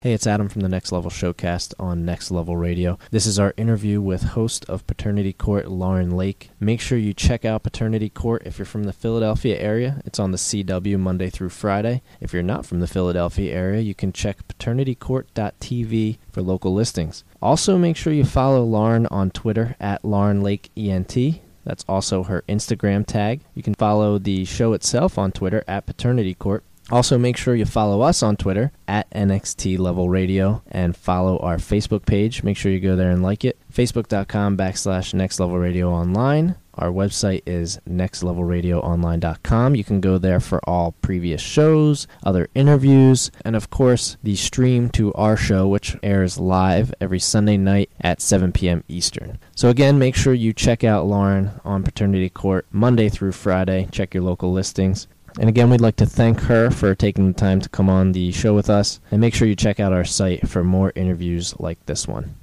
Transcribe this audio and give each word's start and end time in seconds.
Hey, 0.00 0.12
it's 0.12 0.28
Adam 0.28 0.48
from 0.48 0.60
the 0.60 0.68
Next 0.68 0.92
Level 0.92 1.10
Showcast 1.10 1.74
on 1.76 2.04
Next 2.04 2.30
Level 2.30 2.56
Radio. 2.56 3.00
This 3.10 3.26
is 3.26 3.36
our 3.36 3.52
interview 3.56 4.00
with 4.00 4.22
host 4.22 4.64
of 4.66 4.86
Paternity 4.86 5.32
Court, 5.32 5.66
Lauren 5.66 6.12
Lake. 6.12 6.50
Make 6.60 6.80
sure 6.80 6.96
you 6.96 7.12
check 7.12 7.44
out 7.44 7.64
Paternity 7.64 8.08
Court 8.08 8.44
if 8.46 8.60
you're 8.60 8.64
from 8.64 8.84
the 8.84 8.92
Philadelphia 8.92 9.58
area. 9.58 10.00
It's 10.04 10.20
on 10.20 10.30
the 10.30 10.38
CW 10.38 11.00
Monday 11.00 11.30
through 11.30 11.48
Friday. 11.48 12.00
If 12.20 12.32
you're 12.32 12.44
not 12.44 12.64
from 12.64 12.78
the 12.78 12.86
Philadelphia 12.86 13.52
area, 13.52 13.80
you 13.80 13.92
can 13.92 14.12
check 14.12 14.46
paternitycourt.tv 14.46 16.18
for 16.30 16.42
local 16.42 16.72
listings. 16.72 17.24
Also, 17.42 17.76
make 17.76 17.96
sure 17.96 18.12
you 18.12 18.24
follow 18.24 18.62
Lauren 18.62 19.06
on 19.06 19.32
Twitter 19.32 19.74
at 19.80 20.04
Lauren 20.04 20.44
Lake 20.44 20.70
ENT. 20.76 21.40
That's 21.64 21.84
also 21.88 22.22
her 22.22 22.44
Instagram 22.48 23.04
tag. 23.04 23.40
You 23.52 23.64
can 23.64 23.74
follow 23.74 24.18
the 24.18 24.44
show 24.44 24.74
itself 24.74 25.18
on 25.18 25.32
Twitter 25.32 25.64
at 25.66 25.86
Paternity 25.86 26.34
Court. 26.34 26.62
Also, 26.90 27.18
make 27.18 27.36
sure 27.36 27.54
you 27.54 27.66
follow 27.66 28.00
us 28.00 28.22
on 28.22 28.36
Twitter 28.36 28.72
at 28.86 29.10
NXT 29.10 29.78
Level 29.78 30.08
Radio 30.08 30.62
and 30.70 30.96
follow 30.96 31.38
our 31.38 31.58
Facebook 31.58 32.06
page. 32.06 32.42
Make 32.42 32.56
sure 32.56 32.72
you 32.72 32.80
go 32.80 32.96
there 32.96 33.10
and 33.10 33.22
like 33.22 33.44
it. 33.44 33.58
Facebook.com 33.72 34.56
backslash 34.56 35.12
Next 35.12 35.38
Level 35.38 35.58
Radio 35.58 35.90
Online. 35.90 36.56
Our 36.78 36.90
website 36.90 37.42
is 37.44 37.78
nextlevelradioonline.com. 37.88 39.74
You 39.74 39.84
can 39.84 40.00
go 40.00 40.16
there 40.16 40.38
for 40.38 40.60
all 40.62 40.92
previous 41.02 41.42
shows, 41.42 42.06
other 42.22 42.48
interviews, 42.54 43.32
and 43.44 43.56
of 43.56 43.68
course, 43.68 44.16
the 44.22 44.36
stream 44.36 44.88
to 44.90 45.12
our 45.14 45.36
show, 45.36 45.66
which 45.66 45.96
airs 46.04 46.38
live 46.38 46.94
every 47.00 47.18
Sunday 47.18 47.56
night 47.56 47.90
at 48.00 48.22
7 48.22 48.52
p.m. 48.52 48.84
Eastern. 48.86 49.40
So, 49.56 49.68
again, 49.68 49.98
make 49.98 50.14
sure 50.14 50.32
you 50.34 50.52
check 50.52 50.84
out 50.84 51.06
Lauren 51.06 51.60
on 51.64 51.82
Paternity 51.82 52.30
Court 52.30 52.64
Monday 52.70 53.08
through 53.08 53.32
Friday. 53.32 53.88
Check 53.90 54.14
your 54.14 54.22
local 54.22 54.52
listings. 54.52 55.08
And 55.38 55.48
again, 55.48 55.70
we'd 55.70 55.80
like 55.80 55.96
to 55.96 56.06
thank 56.06 56.40
her 56.40 56.68
for 56.68 56.96
taking 56.96 57.28
the 57.28 57.38
time 57.38 57.60
to 57.60 57.68
come 57.68 57.88
on 57.88 58.10
the 58.10 58.32
show 58.32 58.54
with 58.54 58.68
us. 58.68 58.98
And 59.12 59.20
make 59.20 59.34
sure 59.34 59.46
you 59.46 59.54
check 59.54 59.78
out 59.78 59.92
our 59.92 60.04
site 60.04 60.48
for 60.48 60.64
more 60.64 60.92
interviews 60.96 61.54
like 61.60 61.86
this 61.86 62.08
one. 62.08 62.34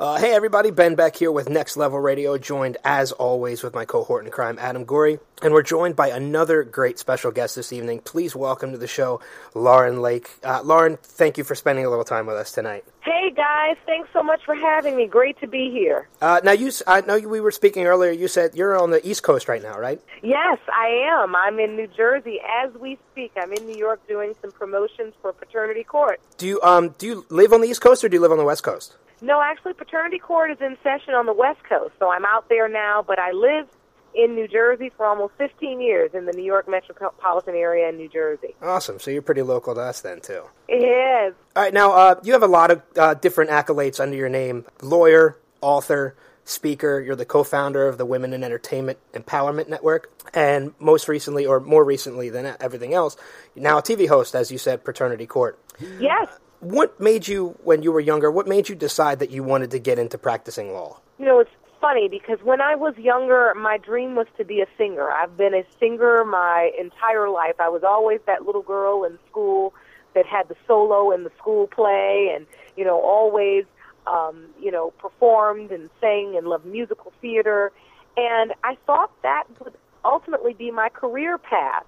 Uh, 0.00 0.16
hey 0.16 0.32
everybody, 0.32 0.70
Ben 0.70 0.94
Beck 0.94 1.16
here 1.16 1.32
with 1.32 1.48
Next 1.48 1.76
Level 1.76 1.98
Radio, 1.98 2.38
joined 2.38 2.76
as 2.84 3.10
always 3.10 3.64
with 3.64 3.74
my 3.74 3.84
cohort 3.84 4.24
in 4.24 4.30
crime, 4.30 4.56
Adam 4.60 4.84
Gorey, 4.84 5.18
and 5.42 5.52
we're 5.52 5.64
joined 5.64 5.96
by 5.96 6.06
another 6.10 6.62
great 6.62 7.00
special 7.00 7.32
guest 7.32 7.56
this 7.56 7.72
evening. 7.72 7.98
Please 7.98 8.36
welcome 8.36 8.70
to 8.70 8.78
the 8.78 8.86
show, 8.86 9.20
Lauren 9.56 10.00
Lake. 10.00 10.30
Uh, 10.44 10.62
Lauren, 10.62 10.98
thank 11.02 11.36
you 11.36 11.42
for 11.42 11.56
spending 11.56 11.84
a 11.84 11.90
little 11.90 12.04
time 12.04 12.26
with 12.26 12.36
us 12.36 12.52
tonight. 12.52 12.84
Hey 13.08 13.30
guys, 13.30 13.78
thanks 13.86 14.10
so 14.12 14.22
much 14.22 14.44
for 14.44 14.54
having 14.54 14.94
me. 14.94 15.06
Great 15.06 15.40
to 15.40 15.46
be 15.46 15.70
here. 15.70 16.06
Uh, 16.20 16.42
now, 16.44 16.52
you, 16.52 16.70
I 16.86 17.00
know 17.00 17.18
we 17.18 17.40
were 17.40 17.50
speaking 17.50 17.86
earlier. 17.86 18.10
You 18.10 18.28
said 18.28 18.54
you're 18.54 18.78
on 18.78 18.90
the 18.90 19.06
East 19.08 19.22
Coast 19.22 19.48
right 19.48 19.62
now, 19.62 19.78
right? 19.78 19.98
Yes, 20.22 20.58
I 20.70 20.88
am. 21.10 21.34
I'm 21.34 21.58
in 21.58 21.74
New 21.74 21.86
Jersey 21.86 22.38
as 22.62 22.70
we 22.74 22.98
speak. 23.10 23.32
I'm 23.40 23.50
in 23.54 23.66
New 23.66 23.78
York 23.78 24.06
doing 24.08 24.34
some 24.42 24.52
promotions 24.52 25.14
for 25.22 25.32
Paternity 25.32 25.84
Court. 25.84 26.20
Do 26.36 26.46
you 26.46 26.60
um 26.60 26.90
do 26.98 27.06
you 27.06 27.26
live 27.30 27.54
on 27.54 27.62
the 27.62 27.68
East 27.68 27.80
Coast 27.80 28.04
or 28.04 28.10
do 28.10 28.16
you 28.16 28.20
live 28.20 28.32
on 28.32 28.36
the 28.36 28.44
West 28.44 28.62
Coast? 28.62 28.94
No, 29.22 29.40
actually, 29.40 29.72
Paternity 29.72 30.18
Court 30.18 30.50
is 30.50 30.60
in 30.60 30.76
session 30.82 31.14
on 31.14 31.24
the 31.24 31.32
West 31.32 31.64
Coast, 31.66 31.94
so 31.98 32.10
I'm 32.10 32.26
out 32.26 32.50
there 32.50 32.68
now, 32.68 33.02
but 33.02 33.18
I 33.18 33.32
live 33.32 33.68
in 34.14 34.34
New 34.34 34.48
Jersey 34.48 34.90
for 34.96 35.06
almost 35.06 35.34
15 35.38 35.80
years 35.80 36.10
in 36.14 36.26
the 36.26 36.32
New 36.32 36.44
York 36.44 36.68
metropolitan 36.68 37.54
area 37.54 37.88
in 37.88 37.96
New 37.96 38.08
Jersey. 38.08 38.54
Awesome. 38.62 38.98
So 38.98 39.10
you're 39.10 39.22
pretty 39.22 39.42
local 39.42 39.74
to 39.74 39.80
us 39.80 40.00
then, 40.00 40.20
too. 40.20 40.42
Yes. 40.68 41.34
All 41.54 41.62
right. 41.62 41.72
Now, 41.72 41.92
uh, 41.92 42.20
you 42.22 42.32
have 42.32 42.42
a 42.42 42.48
lot 42.48 42.70
of 42.70 42.82
uh, 42.96 43.14
different 43.14 43.50
accolades 43.50 44.00
under 44.00 44.16
your 44.16 44.28
name 44.28 44.64
lawyer, 44.82 45.38
author, 45.60 46.16
speaker. 46.44 47.00
You're 47.00 47.16
the 47.16 47.26
co 47.26 47.44
founder 47.44 47.86
of 47.86 47.98
the 47.98 48.06
Women 48.06 48.32
in 48.32 48.42
Entertainment 48.42 48.98
Empowerment 49.12 49.68
Network. 49.68 50.10
And 50.34 50.74
most 50.78 51.08
recently, 51.08 51.46
or 51.46 51.60
more 51.60 51.84
recently 51.84 52.28
than 52.28 52.54
everything 52.60 52.92
else, 52.92 53.16
now 53.56 53.78
a 53.78 53.82
TV 53.82 54.08
host, 54.08 54.34
as 54.34 54.50
you 54.50 54.58
said, 54.58 54.84
Paternity 54.84 55.26
Court. 55.26 55.58
Yes 55.98 56.28
what 56.60 56.98
made 57.00 57.28
you, 57.28 57.56
when 57.62 57.82
you 57.82 57.92
were 57.92 58.00
younger, 58.00 58.30
what 58.30 58.46
made 58.46 58.68
you 58.68 58.74
decide 58.74 59.20
that 59.20 59.30
you 59.30 59.42
wanted 59.42 59.70
to 59.72 59.78
get 59.78 59.98
into 59.98 60.18
practicing 60.18 60.72
law? 60.72 61.00
You 61.18 61.26
know, 61.26 61.40
it's 61.40 61.50
funny 61.80 62.08
because 62.08 62.38
when 62.42 62.60
I 62.60 62.74
was 62.74 62.96
younger, 62.96 63.52
my 63.56 63.78
dream 63.78 64.14
was 64.14 64.26
to 64.36 64.44
be 64.44 64.60
a 64.60 64.66
singer. 64.76 65.10
I've 65.10 65.36
been 65.36 65.54
a 65.54 65.64
singer 65.78 66.24
my 66.24 66.70
entire 66.78 67.28
life. 67.28 67.54
I 67.58 67.68
was 67.68 67.82
always 67.82 68.20
that 68.26 68.44
little 68.44 68.62
girl 68.62 69.04
in 69.04 69.18
school 69.30 69.74
that 70.14 70.26
had 70.26 70.48
the 70.48 70.56
solo 70.66 71.10
in 71.12 71.24
the 71.24 71.30
school 71.38 71.66
play 71.66 72.32
and, 72.34 72.46
you 72.76 72.84
know, 72.84 73.00
always, 73.00 73.64
um, 74.06 74.46
you 74.60 74.70
know, 74.70 74.90
performed 74.98 75.70
and 75.70 75.90
sang 76.00 76.36
and 76.36 76.46
loved 76.46 76.66
musical 76.66 77.12
theater. 77.20 77.72
And 78.16 78.52
I 78.64 78.76
thought 78.86 79.10
that 79.22 79.44
would 79.62 79.74
ultimately 80.04 80.54
be 80.54 80.70
my 80.70 80.88
career 80.88 81.38
path. 81.38 81.84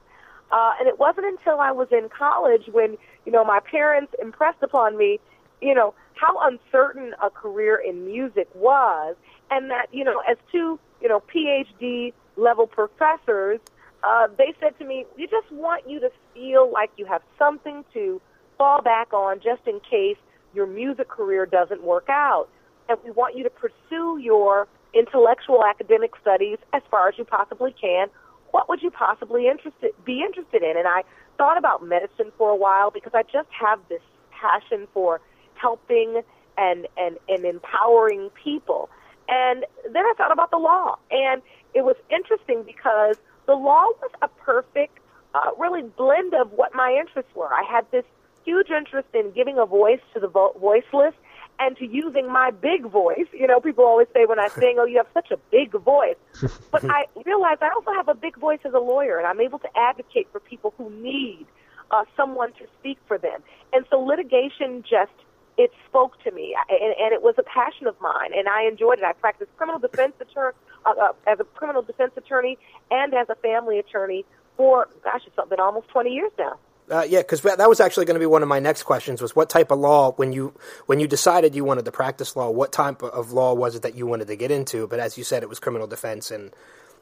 Uh, 0.52 0.72
and 0.78 0.88
it 0.88 0.98
wasn't 0.98 1.26
until 1.26 1.60
I 1.60 1.70
was 1.70 1.88
in 1.92 2.08
college 2.08 2.68
when, 2.72 2.98
you 3.24 3.32
know, 3.32 3.44
my 3.44 3.60
parents 3.60 4.12
impressed 4.20 4.62
upon 4.62 4.96
me, 4.96 5.20
you 5.60 5.74
know, 5.74 5.94
how 6.14 6.38
uncertain 6.48 7.14
a 7.22 7.30
career 7.30 7.76
in 7.76 8.04
music 8.04 8.48
was, 8.54 9.16
and 9.50 9.70
that, 9.70 9.86
you 9.92 10.04
know, 10.04 10.22
as 10.28 10.36
two, 10.52 10.78
you 11.00 11.08
know, 11.08 11.22
PhD 11.34 12.12
level 12.36 12.66
professors, 12.66 13.60
uh, 14.02 14.28
they 14.38 14.54
said 14.60 14.78
to 14.78 14.84
me, 14.84 15.04
we 15.16 15.26
just 15.26 15.50
want 15.50 15.88
you 15.88 16.00
to 16.00 16.10
feel 16.34 16.70
like 16.70 16.90
you 16.96 17.04
have 17.06 17.22
something 17.38 17.84
to 17.92 18.20
fall 18.56 18.82
back 18.82 19.12
on 19.12 19.40
just 19.40 19.66
in 19.66 19.80
case 19.80 20.16
your 20.54 20.66
music 20.66 21.08
career 21.08 21.46
doesn't 21.46 21.82
work 21.82 22.08
out. 22.08 22.48
And 22.88 22.98
we 23.04 23.10
want 23.10 23.36
you 23.36 23.44
to 23.44 23.50
pursue 23.50 24.18
your 24.18 24.66
intellectual 24.94 25.64
academic 25.64 26.12
studies 26.20 26.58
as 26.72 26.82
far 26.90 27.08
as 27.08 27.14
you 27.16 27.24
possibly 27.24 27.74
can 27.80 28.08
what 28.52 28.68
would 28.68 28.82
you 28.82 28.90
possibly 28.90 29.48
interested 29.48 29.92
be 30.04 30.22
interested 30.22 30.62
in? 30.62 30.76
And 30.76 30.86
I 30.86 31.02
thought 31.38 31.58
about 31.58 31.84
medicine 31.84 32.32
for 32.36 32.50
a 32.50 32.56
while 32.56 32.90
because 32.90 33.12
I 33.14 33.22
just 33.22 33.48
have 33.50 33.80
this 33.88 34.02
passion 34.30 34.86
for 34.92 35.20
helping 35.60 36.22
and 36.56 36.86
and 36.96 37.18
and 37.28 37.44
empowering 37.44 38.30
people. 38.42 38.88
And 39.28 39.64
then 39.84 40.04
I 40.04 40.14
thought 40.16 40.32
about 40.32 40.50
the 40.50 40.58
law, 40.58 40.96
and 41.10 41.40
it 41.74 41.82
was 41.82 41.96
interesting 42.10 42.64
because 42.64 43.16
the 43.46 43.54
law 43.54 43.86
was 44.00 44.10
a 44.22 44.28
perfect, 44.28 44.98
uh, 45.34 45.50
really 45.58 45.82
blend 45.82 46.34
of 46.34 46.52
what 46.52 46.74
my 46.74 46.96
interests 46.98 47.30
were. 47.34 47.52
I 47.52 47.62
had 47.62 47.86
this 47.92 48.04
huge 48.44 48.70
interest 48.70 49.08
in 49.14 49.30
giving 49.30 49.58
a 49.58 49.66
voice 49.66 50.00
to 50.14 50.20
the 50.20 50.28
vo- 50.28 50.56
voiceless 50.60 51.14
and 51.60 51.76
to 51.76 51.86
using 51.86 52.26
my 52.32 52.50
big 52.50 52.86
voice. 52.86 53.26
You 53.32 53.46
know, 53.46 53.60
people 53.60 53.84
always 53.84 54.08
say 54.14 54.24
when 54.26 54.40
I 54.40 54.48
sing, 54.60 54.76
"Oh, 54.78 54.86
you 54.86 54.96
have 54.96 55.12
such 55.14 55.30
a 55.30 55.36
big 55.50 55.72
voice," 55.72 56.16
but 56.72 56.84
I 56.84 57.06
realize 57.24 57.58
I 57.60 57.70
also 57.70 57.92
have 57.92 58.08
a 58.08 58.14
big 58.14 58.36
voice 58.36 58.60
as 58.64 58.74
a 58.74 58.80
lawyer, 58.80 59.18
and 59.18 59.26
I'm 59.26 59.40
able 59.40 59.60
to 59.60 59.68
advocate 59.76 60.28
for 60.32 60.40
people 60.40 60.74
who 60.76 60.90
need 60.90 61.46
uh, 61.90 62.04
someone 62.16 62.52
to 62.54 62.66
speak 62.78 62.98
for 63.06 63.18
them. 63.18 63.42
And 63.72 63.84
so 63.90 64.00
litigation 64.00 64.82
just 64.82 65.12
it 65.60 65.72
spoke 65.86 66.22
to 66.24 66.30
me, 66.30 66.56
and, 66.70 66.94
and 66.98 67.12
it 67.12 67.22
was 67.22 67.34
a 67.36 67.42
passion 67.42 67.86
of 67.86 67.94
mine, 68.00 68.30
and 68.34 68.48
I 68.48 68.62
enjoyed 68.62 68.98
it. 68.98 69.04
I 69.04 69.12
practiced 69.12 69.54
criminal 69.58 69.78
defense 69.78 70.14
attorney 70.20 70.56
uh, 70.86 70.90
uh, 70.90 71.12
as 71.26 71.38
a 71.38 71.44
criminal 71.44 71.82
defense 71.82 72.12
attorney 72.16 72.56
and 72.90 73.12
as 73.12 73.28
a 73.28 73.34
family 73.36 73.78
attorney 73.78 74.24
for 74.56 74.88
gosh, 75.04 75.22
it's 75.26 75.48
been 75.48 75.60
almost 75.60 75.88
20 75.88 76.10
years 76.10 76.32
now. 76.38 76.58
Uh, 76.90 77.02
yeah, 77.02 77.18
because 77.18 77.42
that 77.42 77.68
was 77.68 77.78
actually 77.78 78.04
going 78.06 78.14
to 78.14 78.20
be 78.20 78.26
one 78.26 78.42
of 78.42 78.48
my 78.48 78.58
next 78.58 78.82
questions. 78.82 79.22
Was 79.22 79.36
what 79.36 79.48
type 79.48 79.70
of 79.70 79.78
law 79.78 80.12
when 80.12 80.32
you 80.32 80.54
when 80.86 80.98
you 80.98 81.06
decided 81.06 81.54
you 81.54 81.64
wanted 81.64 81.84
to 81.84 81.92
practice 81.92 82.34
law? 82.34 82.50
What 82.50 82.72
type 82.72 83.02
of 83.02 83.32
law 83.32 83.54
was 83.54 83.76
it 83.76 83.82
that 83.82 83.94
you 83.94 84.06
wanted 84.06 84.26
to 84.28 84.36
get 84.36 84.50
into? 84.50 84.88
But 84.88 84.98
as 84.98 85.16
you 85.16 85.22
said, 85.22 85.42
it 85.42 85.48
was 85.48 85.60
criminal 85.60 85.86
defense 85.86 86.30
and 86.30 86.52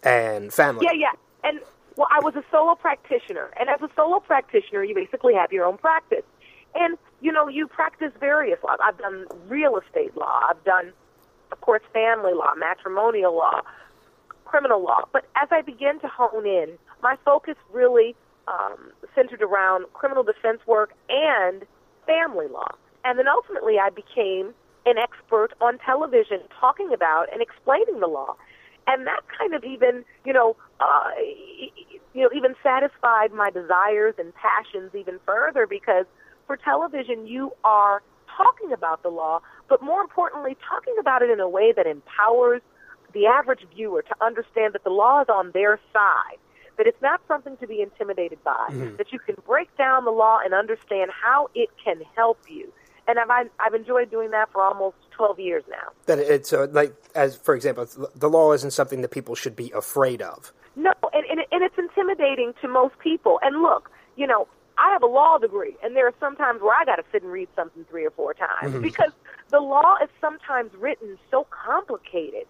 and 0.03 0.53
family. 0.53 0.85
Yeah, 0.85 0.99
yeah, 0.99 1.49
and 1.49 1.61
well, 1.97 2.09
I 2.11 2.21
was 2.21 2.35
a 2.37 2.45
solo 2.51 2.75
practitioner, 2.75 3.51
and 3.59 3.71
as 3.71 3.81
a 3.81 3.89
solo 3.97 4.21
practitioner, 4.21 4.85
you 4.85 4.95
basically 4.95 5.35
have 5.35 5.53
your 5.53 5.65
own 5.65 5.79
practice, 5.79 6.25
and 6.75 6.99
you 7.21 7.33
know 7.33 7.49
you 7.49 7.67
practice 7.67 8.13
various 8.21 8.59
laws. 8.63 8.79
I've 8.83 8.99
done 8.99 9.27
real 9.49 9.77
estate 9.79 10.17
law. 10.17 10.41
I've 10.49 10.63
done, 10.65 10.93
of 11.53 11.61
course, 11.61 11.83
family 11.93 12.33
law, 12.35 12.53
matrimonial 12.57 13.37
law, 13.37 13.63
criminal 14.45 14.83
law. 14.83 15.05
But 15.13 15.27
as 15.37 15.49
I 15.51 15.63
began 15.63 16.01
to 16.01 16.09
hone 16.09 16.47
in, 16.47 16.79
my 17.03 17.17
focus 17.25 17.57
really 17.73 18.15
um, 18.47 18.93
centered 19.15 19.43
around 19.43 19.87
criminal 19.93 20.23
defense 20.23 20.61
work 20.67 20.93
and 21.09 21.65
family 22.07 22.47
law. 22.49 22.69
And 23.05 23.19
then 23.19 23.29
ultimately, 23.29 23.79
I 23.79 23.91
became 23.91 24.55
an 24.87 24.97
expert 24.99 25.53
on 25.61 25.79
television 25.79 26.41
talking 26.59 26.93
about 26.93 27.27
and 27.33 27.43
explaining 27.43 28.01
the 28.01 28.07
law. 28.07 28.35
And 28.87 29.07
that 29.07 29.21
kind 29.39 29.55
of 29.55 29.65
even, 29.65 30.05
you 30.25 30.33
know, 30.33 30.57
uh, 30.81 31.11
you 32.15 32.23
know, 32.23 32.31
even 32.35 32.55
satisfied 32.63 33.33
my 33.33 33.51
desires 33.51 34.15
and 34.19 34.33
passions 34.35 34.95
even 34.95 35.21
further 35.27 35.67
because 35.67 36.07
for 36.49 36.57
television, 36.57 37.29
you 37.29 37.53
are 37.63 38.03
talking 38.37 38.73
about 38.73 39.05
the 39.05 39.09
law, 39.09 39.41
but 39.69 39.81
more 39.83 40.01
importantly, 40.01 40.57
talking 40.69 40.95
about 40.99 41.23
it 41.23 41.31
in 41.31 41.39
a 41.39 41.49
way 41.49 41.73
that 41.77 41.87
empowers 41.87 42.63
the 43.15 43.27
average 43.27 43.61
viewer 43.73 44.03
to 44.03 44.15
understand 44.21 44.73
that 44.73 44.83
the 44.83 44.91
law 44.91 45.23
is 45.23 45.29
on 45.29 45.53
their 45.53 45.79
side 45.93 46.39
that 46.79 46.87
it's 46.87 47.03
not 47.03 47.21
something 47.29 47.57
to 47.59 47.67
be 47.67 47.83
intimidated 47.83 48.43
by, 48.45 48.67
mm-hmm. 48.71 48.97
that 48.97 49.13
you 49.13 49.19
can 49.19 49.35
break 49.47 49.69
down 49.77 50.05
the 50.05 50.11
law 50.11 50.39
and 50.43 50.55
understand 50.55 51.11
how 51.11 51.51
it 51.55 51.69
can 51.85 52.01
help 52.17 52.39
you. 52.49 52.73
And 53.07 53.19
I've, 53.19 53.51
I've 53.59 53.75
enjoyed 53.75 54.11
doing 54.11 54.31
that 54.31 54.53
for 54.53 54.63
almost 54.63 54.97
12 55.11 55.41
years 55.41 55.65
now. 55.69 55.89
That 56.07 56.19
it's 56.19 56.53
uh, 56.53 56.69
like, 56.71 56.95
as 57.15 57.37
for 57.37 57.55
example, 57.55 57.87
the 58.15 58.31
law 58.31 58.53
isn't 58.53 58.71
something 58.71 59.03
that 59.03 59.11
people 59.11 59.35
should 59.35 59.57
be 59.57 59.71
afraid 59.73 60.23
of. 60.23 60.53
No, 60.77 60.93
and, 61.13 61.25
and, 61.29 61.41
and 61.51 61.65
it's 61.65 61.77
intimidating 61.77 62.53
to 62.63 62.69
most 62.69 62.97
people. 63.01 63.41
And 63.43 63.61
look, 63.61 63.91
you 64.17 64.27
know, 64.27 64.47
I 64.79 64.93
have 64.93 65.03
a 65.03 65.07
law 65.07 65.39
degree, 65.39 65.77
and 65.83 65.97
there 65.97 66.07
are 66.07 66.15
some 66.21 66.37
times 66.37 66.63
where 66.63 66.75
I 66.75 66.85
got 66.85 66.97
to 66.97 67.05
sit 67.11 67.23
and 67.23 67.33
read 67.33 67.49
something 67.57 67.85
three 67.91 68.07
or 68.07 68.11
four 68.13 68.33
times 68.33 68.73
mm-hmm. 68.73 68.83
because 68.83 69.11
the 69.51 69.59
law 69.59 69.97
is 70.03 70.09
sometimes 70.21 70.71
written 70.79 71.19
so 71.31 71.47
complicated. 71.51 72.47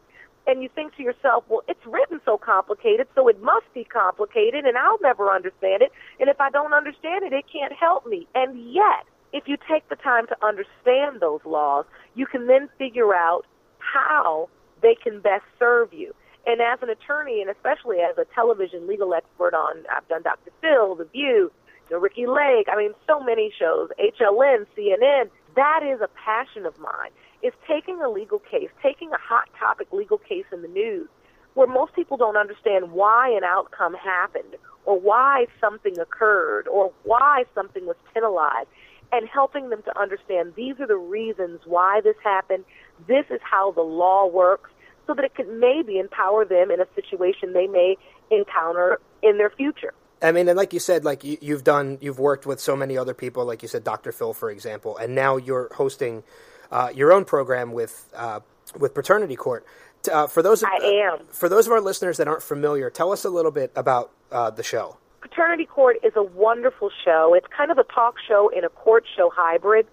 And 0.47 0.63
you 0.63 0.69
think 0.75 0.97
to 0.97 1.03
yourself, 1.03 1.45
well, 1.49 1.63
it's 1.69 1.85
written 1.87 2.21
so 2.25 2.39
complicated, 2.39 3.07
so 3.15 3.29
it 3.29 3.43
must 3.43 3.67
be 3.75 3.85
complicated, 3.85 4.65
and 4.65 4.77
I'll 4.79 5.01
never 5.03 5.31
understand 5.31 5.83
it. 5.83 5.93
And 6.21 6.29
if 6.29 6.41
I 6.41 6.51
don't 6.51 6.73
understand 6.73 7.25
it, 7.25 7.33
it 7.33 7.45
can't 7.51 7.73
help 7.73 8.07
me. 8.07 8.27
And 8.35 8.73
yet, 8.73 9.05
if 9.33 9.47
you 9.47 9.57
take 9.71 9.89
the 9.89 9.97
time 9.97 10.27
to 10.29 10.37
understand 10.45 11.21
those 11.21 11.41
laws, 11.45 11.87
you 12.15 12.27
can 12.27 12.47
then 12.47 12.69
figure 12.79 13.15
out 13.15 13.47
how 13.79 14.49
they 14.83 14.95
can 14.95 15.21
best 15.21 15.45
serve 15.59 15.93
you. 15.93 16.15
And 16.47 16.63
as 16.63 16.79
an 16.83 16.89
attorney, 16.89 17.43
and 17.43 17.51
especially 17.51 17.99
as 17.99 18.17
a 18.17 18.25
television 18.35 18.87
legal 18.87 19.13
expert 19.13 19.53
on, 19.53 19.85
I've 19.95 20.09
done 20.09 20.23
Dr. 20.23 20.51
Phil, 20.63 20.95
The 20.95 21.05
View, 21.05 21.53
you 21.89 21.97
know, 21.97 22.01
Ricki 22.01 22.27
Lake, 22.27 22.69
I 22.71 22.77
mean, 22.77 22.93
so 23.07 23.21
many 23.21 23.53
shows, 23.59 23.91
HLN, 23.99 24.67
CNN, 24.77 25.31
that 25.57 25.81
is 25.83 26.01
a 26.01 26.09
passion 26.25 26.67
of 26.67 26.79
mine, 26.79 27.11
is 27.43 27.53
taking 27.67 28.01
a 28.03 28.09
legal 28.09 28.39
case, 28.39 28.69
taking 28.83 29.11
a 29.13 29.19
hot 29.19 29.49
topic 29.59 29.93
legal 29.93 30.19
case 30.19 30.45
in 30.53 30.63
the 30.63 30.69
news 30.69 31.09
where 31.55 31.67
most 31.67 31.95
people 31.95 32.17
don't 32.17 32.37
understand 32.37 32.93
why 32.93 33.29
an 33.31 33.43
outcome 33.45 33.95
happened 33.95 34.57
or 34.85 34.99
why 34.99 35.47
something 35.61 35.99
occurred 35.99 36.69
or 36.69 36.93
why 37.05 37.45
something 37.55 37.87
was 37.87 37.97
penalized 38.15 38.69
and 39.11 39.27
helping 39.27 39.71
them 39.71 39.83
to 39.83 39.99
understand 39.99 40.53
these 40.57 40.79
are 40.79 40.87
the 40.87 40.97
reasons 40.97 41.61
why 41.65 42.01
this 42.05 42.17
happened. 42.23 42.65
This 43.07 43.25
is 43.31 43.41
how 43.43 43.73
the 43.73 43.83
law 43.83 44.27
works 44.27 44.71
so 45.07 45.15
that 45.15 45.25
it 45.25 45.35
can 45.35 45.59
maybe 45.59 45.99
empower 45.99 46.45
them 46.45 46.71
in 46.71 46.81
a 46.81 46.87
situation 46.95 47.55
they 47.55 47.67
may 47.67 47.97
encounter 48.31 49.01
in 49.23 49.39
their 49.39 49.51
future. 49.51 49.95
I 50.21 50.33
mean, 50.33 50.49
and 50.49 50.57
like 50.57 50.73
you 50.73 50.81
said, 50.81 51.05
like 51.05 51.23
you, 51.25 51.39
you've 51.41 51.65
done, 51.65 51.99
you've 52.01 52.19
worked 52.19 52.47
with 52.47 52.61
so 52.61 52.75
many 52.75 52.97
other 52.97 53.15
people, 53.15 53.45
like 53.45 53.63
you 53.63 53.69
said, 53.69 53.85
Dr. 53.85 54.13
Phil, 54.13 54.33
for 54.33 54.51
example, 54.51 54.97
and 54.97 55.15
now 55.15 55.37
you're 55.37 55.71
hosting 55.75 56.25
uh, 56.73 56.91
your 56.95 57.13
own 57.13 57.25
program 57.25 57.73
with 57.73 58.09
uh, 58.15 58.41
with 58.79 58.95
Paternity 58.95 59.37
Court. 59.37 59.65
Uh, 60.11 60.27
for 60.27 60.43
those, 60.43 60.63
of, 60.63 60.69
I 60.69 60.85
am. 60.85 61.27
For 61.29 61.49
those 61.49 61.67
of 61.67 61.73
our 61.73 61.81
listeners 61.81 62.19
that 62.19 62.29
aren't 62.29 62.43
familiar, 62.43 62.91
tell 62.91 63.13
us 63.13 63.25
a 63.25 63.31
little 63.31 63.51
bit 63.51 63.73
about 63.75 64.13
uh, 64.31 64.51
the 64.51 64.63
show. 64.63 64.97
Paternity 65.21 65.67
Court 65.67 65.97
is 66.05 66.13
a 66.17 66.23
wonderful 66.23 66.91
show. 67.05 67.35
It's 67.35 67.47
kind 67.55 67.71
of 67.71 67.79
a 67.79 67.85
talk 67.85 68.17
show 68.27 68.49
in 68.49 68.65
a 68.65 68.69
court 68.69 69.05
show 69.17 69.31
hybrid. 69.35 69.87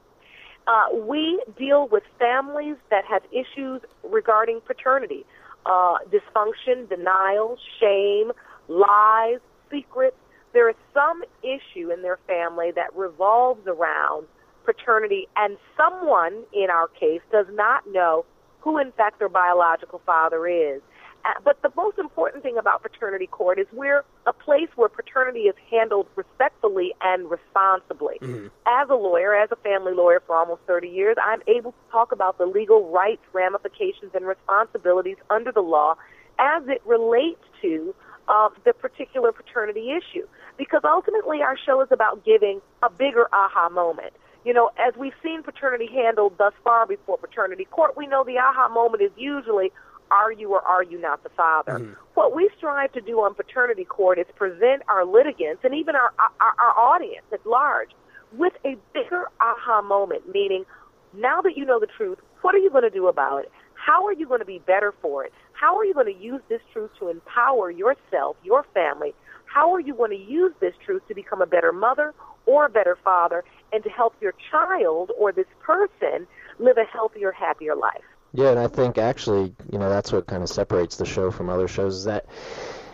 Uh, 0.67 0.85
we 0.93 1.41
deal 1.57 1.87
with 1.87 2.03
families 2.17 2.75
that 2.89 3.05
have 3.05 3.23
issues 3.31 3.81
regarding 4.03 4.61
paternity, 4.61 5.25
uh, 5.65 5.97
dysfunction, 6.09 6.89
denial, 6.89 7.57
shame, 7.79 8.31
lies, 8.67 9.39
secrets. 9.75 10.15
There 10.53 10.69
is 10.69 10.75
some 10.93 11.23
issue 11.43 11.91
in 11.91 12.01
their 12.01 12.19
family 12.27 12.71
that 12.75 12.95
revolves 12.95 13.67
around 13.67 14.27
paternity, 14.63 15.27
and 15.35 15.57
someone, 15.77 16.43
in 16.53 16.69
our 16.71 16.87
case, 16.87 17.21
does 17.31 17.45
not 17.51 17.83
know 17.91 18.25
who, 18.61 18.77
in 18.77 18.91
fact, 18.93 19.19
their 19.19 19.29
biological 19.29 20.01
father 20.05 20.47
is. 20.47 20.81
Uh, 21.23 21.29
but 21.43 21.59
the 21.61 21.71
most 21.75 21.97
important 21.97 22.43
thing 22.43 22.57
about 22.57 22.83
paternity 22.83 23.27
court 23.27 23.59
is 23.59 23.65
we're 23.73 24.03
a 24.27 24.33
place 24.33 24.69
where 24.75 24.89
paternity 24.89 25.41
is 25.41 25.55
handled 25.71 26.07
respectfully 26.15 26.93
and 27.01 27.29
responsibly. 27.29 28.15
Mm-hmm. 28.21 28.47
As 28.67 28.89
a 28.89 28.95
lawyer, 28.95 29.35
as 29.35 29.49
a 29.51 29.55
family 29.57 29.93
lawyer 29.93 30.21
for 30.25 30.35
almost 30.35 30.61
30 30.67 30.87
years, 30.87 31.17
I'm 31.23 31.41
able 31.47 31.71
to 31.71 31.91
talk 31.91 32.11
about 32.11 32.37
the 32.37 32.45
legal 32.45 32.91
rights, 32.91 33.23
ramifications, 33.33 34.11
and 34.13 34.25
responsibilities 34.25 35.17
under 35.29 35.51
the 35.51 35.61
law 35.61 35.95
as 36.37 36.63
it 36.67 36.81
relates 36.85 37.41
to 37.61 37.95
uh, 38.27 38.49
the 38.63 38.73
particular 38.73 39.31
paternity 39.31 39.91
issue. 39.91 40.27
Because 40.57 40.81
ultimately, 40.83 41.41
our 41.41 41.57
show 41.57 41.81
is 41.81 41.89
about 41.91 42.23
giving 42.25 42.61
a 42.81 42.89
bigger 42.89 43.27
aha 43.33 43.69
moment. 43.69 44.13
You 44.43 44.53
know, 44.53 44.71
as 44.77 44.93
we've 44.95 45.13
seen 45.23 45.41
paternity 45.41 45.89
handled 45.91 46.37
thus 46.37 46.53
far 46.63 46.85
before 46.85 47.17
paternity 47.17 47.65
court, 47.65 47.97
we 47.97 48.07
know 48.07 48.23
the 48.23 48.37
aha 48.37 48.69
moment 48.69 49.01
is 49.01 49.11
usually 49.17 49.71
are 50.11 50.31
you 50.31 50.51
or 50.51 50.61
are 50.61 50.83
you 50.83 50.99
not 50.99 51.23
the 51.23 51.29
father? 51.29 51.79
Mm-hmm. 51.79 51.93
What 52.13 52.35
we 52.35 52.49
strive 52.57 52.91
to 52.93 53.01
do 53.01 53.21
on 53.21 53.33
paternity 53.33 53.85
court 53.85 54.19
is 54.19 54.27
present 54.35 54.83
our 54.87 55.03
litigants 55.03 55.63
and 55.63 55.73
even 55.73 55.95
our, 55.95 56.13
our, 56.19 56.53
our 56.59 56.77
audience 56.77 57.25
at 57.33 57.45
large 57.45 57.89
with 58.33 58.53
a 58.63 58.77
bigger 58.93 59.25
aha 59.41 59.81
moment, 59.81 60.31
meaning 60.31 60.63
now 61.13 61.41
that 61.41 61.57
you 61.57 61.65
know 61.65 61.79
the 61.79 61.87
truth, 61.87 62.19
what 62.41 62.53
are 62.53 62.59
you 62.59 62.69
going 62.69 62.83
to 62.83 62.89
do 62.89 63.07
about 63.07 63.43
it? 63.43 63.51
How 63.85 64.03
are 64.07 64.13
you 64.13 64.27
going 64.27 64.39
to 64.39 64.45
be 64.45 64.57
better 64.65 64.95
for 64.99 65.25
it? 65.25 65.33
How 65.53 65.77
are 65.77 65.85
you 65.85 65.93
going 65.93 66.11
to 66.11 66.19
use 66.19 66.41
this 66.49 66.61
truth 66.73 66.89
to 66.99 67.09
empower 67.09 67.69
yourself, 67.69 68.35
your 68.43 68.65
family? 68.73 69.13
How 69.45 69.71
are 69.75 69.79
you 69.79 69.93
going 69.93 70.09
to 70.09 70.17
use 70.17 70.53
this 70.59 70.73
truth 70.83 71.03
to 71.07 71.13
become 71.13 71.39
a 71.39 71.45
better 71.45 71.71
mother 71.71 72.15
or 72.47 72.65
a 72.65 72.69
better 72.69 72.97
father 73.03 73.43
and 73.71 73.83
to 73.83 73.89
help 73.91 74.15
your 74.19 74.33
child 74.49 75.11
or 75.19 75.31
this 75.31 75.45
person 75.61 76.25
live 76.57 76.77
a 76.77 76.83
healthier, 76.85 77.31
happier 77.31 77.75
life? 77.75 78.01
Yeah, 78.33 78.49
and 78.49 78.59
I 78.59 78.67
think 78.67 78.97
actually, 78.97 79.53
you 79.71 79.77
know, 79.77 79.87
that's 79.87 80.11
what 80.11 80.25
kind 80.25 80.41
of 80.41 80.49
separates 80.49 80.95
the 80.95 81.05
show 81.05 81.29
from 81.29 81.51
other 81.51 81.67
shows 81.67 81.97
is 81.97 82.05
that 82.05 82.25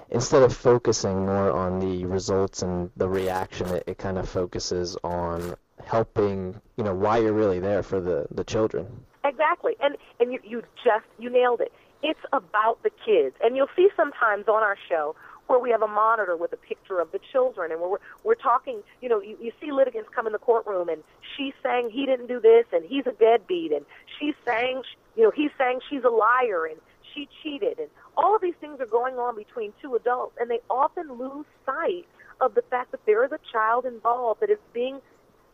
instead 0.10 0.44
of 0.44 0.54
focusing 0.54 1.26
more 1.26 1.52
on 1.52 1.80
the 1.80 2.04
results 2.04 2.64
and 2.64 2.92
the 2.98 3.08
reaction, 3.08 3.70
it, 3.70 3.84
it 3.88 3.98
kind 3.98 4.18
of 4.18 4.28
focuses 4.28 4.98
on 5.06 5.56
helping, 5.86 6.60
you 6.76 6.84
know, 6.84 6.94
why 6.94 7.20
you're 7.20 7.32
really 7.32 7.60
there 7.60 7.82
for 7.82 8.02
the, 8.02 8.28
the 8.32 8.44
children. 8.44 9.06
Exactly. 9.24 9.76
And 9.80 9.98
and 10.20 10.34
you, 10.34 10.40
you 10.44 10.64
just 10.84 11.06
you 11.20 11.30
nailed 11.30 11.62
it. 11.62 11.72
It's 12.04 12.20
about 12.34 12.82
the 12.84 12.90
kids. 13.06 13.36
And 13.44 13.56
you'll 13.56 13.70
see 13.76 13.90
sometimes 13.96 14.48
on 14.48 14.64
our 14.64 14.78
show 14.90 15.16
where 15.48 15.60
we 15.60 15.70
have 15.70 15.82
a 15.82 15.88
monitor 15.88 16.36
with 16.38 16.54
a 16.54 16.58
picture 16.58 17.00
of 17.00 17.12
the 17.12 17.20
children 17.32 17.72
and 17.72 17.82
we're 17.82 17.98
we're 18.24 18.36
talking, 18.36 18.82
you 19.02 19.10
know, 19.10 19.22
you, 19.22 19.38
you 19.42 19.52
see 19.62 19.72
litigants 19.72 20.10
come 20.16 20.26
in 20.26 20.34
the 20.34 20.40
courtroom 20.40 20.90
and 20.90 21.04
she's 21.36 21.54
saying 21.62 21.90
he 21.92 22.06
didn't 22.06 22.28
do 22.28 22.40
this 22.40 22.66
and 22.72 22.86
he's 22.86 23.06
a 23.06 23.12
deadbeat 23.12 23.72
and 23.72 23.86
she's 24.20 24.36
saying 24.46 24.82
you 25.16 25.24
know, 25.24 25.32
he's 25.36 25.52
saying 25.58 25.80
she's 25.90 26.04
a 26.04 26.10
liar 26.10 26.66
and 26.66 26.80
she 27.14 27.28
cheated 27.44 27.78
and 27.80 27.90
all 28.18 28.36
of 28.36 28.42
these 28.42 28.56
things 28.62 28.80
are 28.80 28.86
going 28.86 29.16
on 29.16 29.36
between 29.36 29.74
two 29.82 29.96
adults 29.96 30.36
and 30.40 30.50
they 30.50 30.60
often 30.70 31.12
lose 31.18 31.46
sight 31.66 32.06
of 32.40 32.56
the 32.56 32.62
fact 32.70 32.92
that 32.92 33.06
there 33.06 33.24
is 33.26 33.32
a 33.32 33.40
child 33.52 33.86
involved 33.86 34.40
that 34.42 34.50
is 34.50 34.58
being 34.74 35.00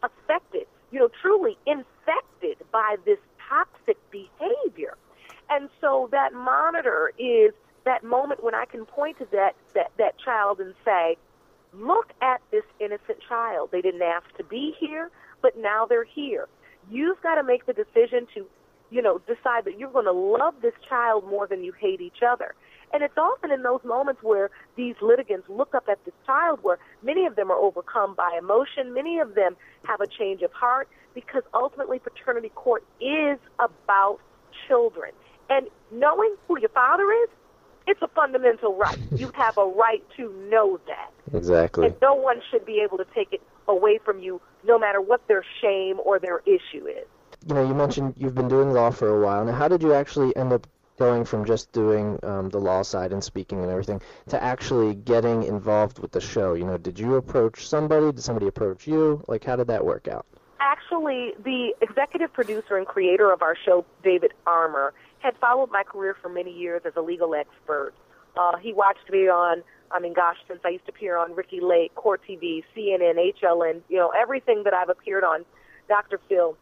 affected, 0.03 0.67
you 0.91 0.99
know, 0.99 1.09
truly 1.21 1.57
infected 1.65 2.57
by 2.71 2.95
this 3.05 3.17
toxic 3.47 3.97
behavior. 4.11 4.95
And 5.49 5.69
so 5.79 6.09
that 6.11 6.33
monitor 6.33 7.11
is 7.17 7.53
that 7.85 8.03
moment 8.03 8.43
when 8.43 8.53
I 8.53 8.65
can 8.65 8.85
point 8.85 9.17
to 9.19 9.27
that, 9.31 9.55
that, 9.73 9.91
that 9.97 10.17
child 10.19 10.59
and 10.59 10.73
say, 10.83 11.17
look 11.73 12.11
at 12.21 12.41
this 12.51 12.63
innocent 12.79 13.19
child. 13.27 13.69
They 13.71 13.81
didn't 13.81 14.01
ask 14.01 14.25
to 14.37 14.43
be 14.43 14.75
here, 14.79 15.09
but 15.41 15.57
now 15.57 15.85
they're 15.85 16.03
here. 16.03 16.47
You've 16.89 17.21
got 17.21 17.35
to 17.35 17.43
make 17.43 17.65
the 17.65 17.73
decision 17.73 18.27
to, 18.33 18.45
you 18.89 19.01
know, 19.01 19.19
decide 19.19 19.65
that 19.65 19.77
you're 19.79 19.91
going 19.91 20.05
to 20.05 20.11
love 20.11 20.55
this 20.61 20.73
child 20.87 21.25
more 21.29 21.47
than 21.47 21.63
you 21.63 21.71
hate 21.71 22.01
each 22.01 22.21
other. 22.27 22.55
And 22.93 23.03
it's 23.03 23.17
often 23.17 23.51
in 23.51 23.63
those 23.63 23.81
moments 23.83 24.23
where 24.23 24.49
these 24.75 24.95
litigants 25.01 25.47
look 25.49 25.75
up 25.75 25.87
at 25.89 26.03
this 26.05 26.13
child 26.25 26.59
where 26.61 26.79
many 27.03 27.25
of 27.25 27.35
them 27.35 27.51
are 27.51 27.57
overcome 27.57 28.15
by 28.15 28.37
emotion, 28.37 28.93
many 28.93 29.19
of 29.19 29.35
them 29.35 29.55
have 29.83 30.01
a 30.01 30.07
change 30.07 30.41
of 30.41 30.51
heart 30.53 30.87
because 31.13 31.43
ultimately 31.53 31.99
paternity 31.99 32.51
court 32.55 32.83
is 33.01 33.39
about 33.59 34.19
children. 34.67 35.11
And 35.49 35.67
knowing 35.91 36.35
who 36.47 36.59
your 36.59 36.69
father 36.69 37.11
is, 37.23 37.29
it's 37.87 38.01
a 38.01 38.07
fundamental 38.09 38.75
right. 38.75 38.97
You 39.17 39.31
have 39.35 39.57
a 39.57 39.65
right 39.65 40.03
to 40.17 40.31
know 40.49 40.79
that. 40.87 41.11
Exactly. 41.33 41.87
And 41.87 41.95
no 42.01 42.13
one 42.13 42.41
should 42.51 42.65
be 42.65 42.81
able 42.83 42.97
to 42.97 43.05
take 43.15 43.33
it 43.33 43.41
away 43.67 43.99
from 44.03 44.19
you, 44.19 44.41
no 44.63 44.77
matter 44.77 45.01
what 45.01 45.27
their 45.27 45.43
shame 45.61 45.99
or 46.03 46.19
their 46.19 46.39
issue 46.45 46.85
is. 46.87 47.07
You 47.47 47.55
know, 47.55 47.67
you 47.67 47.73
mentioned 47.73 48.13
you've 48.17 48.35
been 48.35 48.47
doing 48.47 48.71
law 48.71 48.91
for 48.91 49.09
a 49.09 49.25
while. 49.25 49.45
Now, 49.45 49.53
how 49.53 49.67
did 49.67 49.81
you 49.81 49.93
actually 49.93 50.35
end 50.35 50.53
up 50.53 50.67
going 50.97 51.23
from 51.23 51.45
just 51.45 51.71
doing 51.71 52.19
um, 52.23 52.49
the 52.49 52.57
law 52.57 52.81
side 52.81 53.13
and 53.13 53.23
speaking 53.23 53.61
and 53.61 53.71
everything 53.71 54.01
to 54.29 54.41
actually 54.41 54.95
getting 54.95 55.43
involved 55.43 55.99
with 55.99 56.11
the 56.11 56.21
show? 56.21 56.53
You 56.53 56.65
know, 56.65 56.77
did 56.77 56.99
you 56.99 57.15
approach 57.15 57.67
somebody? 57.67 58.11
Did 58.11 58.23
somebody 58.23 58.47
approach 58.47 58.87
you? 58.87 59.23
Like, 59.27 59.43
how 59.43 59.55
did 59.55 59.67
that 59.67 59.85
work 59.85 60.07
out? 60.07 60.25
Actually, 60.59 61.33
the 61.43 61.73
executive 61.81 62.33
producer 62.33 62.77
and 62.77 62.87
creator 62.87 63.31
of 63.31 63.41
our 63.41 63.55
show, 63.55 63.85
David 64.03 64.33
Armour, 64.45 64.93
had 65.19 65.35
followed 65.37 65.71
my 65.71 65.83
career 65.83 66.15
for 66.21 66.29
many 66.29 66.51
years 66.51 66.81
as 66.85 66.93
a 66.95 67.01
legal 67.01 67.33
expert. 67.35 67.93
Uh, 68.35 68.57
he 68.57 68.73
watched 68.73 69.09
me 69.09 69.27
on, 69.27 69.63
I 69.91 69.99
mean, 69.99 70.13
gosh, 70.13 70.37
since 70.47 70.59
I 70.65 70.69
used 70.69 70.85
to 70.85 70.91
appear 70.91 71.17
on 71.17 71.35
Ricki 71.35 71.59
Lake, 71.59 71.93
Court 71.95 72.21
TV, 72.27 72.63
CNN, 72.75 73.33
HLN, 73.41 73.81
you 73.89 73.97
know, 73.97 74.11
everything 74.17 74.63
that 74.63 74.73
I've 74.73 74.89
appeared 74.89 75.23
on, 75.23 75.45
Dr. 75.87 76.19
Phil. 76.27 76.57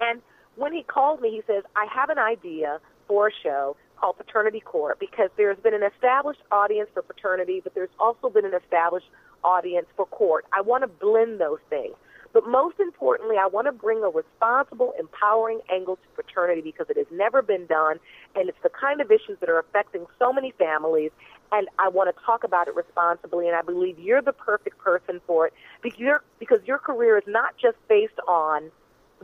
And 0.00 0.22
when 0.56 0.72
he 0.72 0.82
called 0.82 1.20
me, 1.20 1.30
he 1.30 1.42
says, 1.46 1.64
I 1.76 1.86
have 1.92 2.10
an 2.10 2.18
idea 2.18 2.80
for 3.10 3.26
a 3.26 3.32
show 3.42 3.76
called 3.96 4.16
Paternity 4.16 4.60
Court 4.60 5.00
because 5.00 5.30
there's 5.36 5.58
been 5.58 5.74
an 5.74 5.82
established 5.82 6.42
audience 6.52 6.88
for 6.94 7.02
paternity, 7.02 7.60
but 7.60 7.74
there's 7.74 7.90
also 7.98 8.30
been 8.30 8.44
an 8.44 8.54
established 8.54 9.08
audience 9.42 9.86
for 9.96 10.06
court. 10.06 10.46
I 10.56 10.60
want 10.60 10.84
to 10.84 10.86
blend 10.86 11.40
those 11.40 11.58
things. 11.68 11.96
But 12.32 12.46
most 12.46 12.78
importantly, 12.78 13.34
I 13.36 13.48
want 13.48 13.66
to 13.66 13.72
bring 13.72 14.04
a 14.04 14.08
responsible, 14.08 14.94
empowering 14.96 15.58
angle 15.72 15.96
to 15.96 16.22
paternity 16.22 16.60
because 16.60 16.86
it 16.88 16.96
has 16.96 17.08
never 17.10 17.42
been 17.42 17.66
done, 17.66 17.98
and 18.36 18.48
it's 18.48 18.62
the 18.62 18.70
kind 18.70 19.00
of 19.00 19.10
issues 19.10 19.40
that 19.40 19.48
are 19.48 19.58
affecting 19.58 20.06
so 20.20 20.32
many 20.32 20.52
families. 20.52 21.10
And 21.50 21.66
I 21.80 21.88
want 21.88 22.14
to 22.14 22.24
talk 22.24 22.44
about 22.44 22.68
it 22.68 22.76
responsibly, 22.76 23.48
and 23.48 23.56
I 23.56 23.62
believe 23.62 23.98
you're 23.98 24.22
the 24.22 24.32
perfect 24.32 24.78
person 24.78 25.20
for 25.26 25.48
it 25.48 25.54
because, 25.82 25.98
you 25.98 26.16
because 26.38 26.60
your 26.64 26.78
career 26.78 27.18
is 27.18 27.24
not 27.26 27.56
just 27.60 27.76
based 27.88 28.20
on 28.28 28.70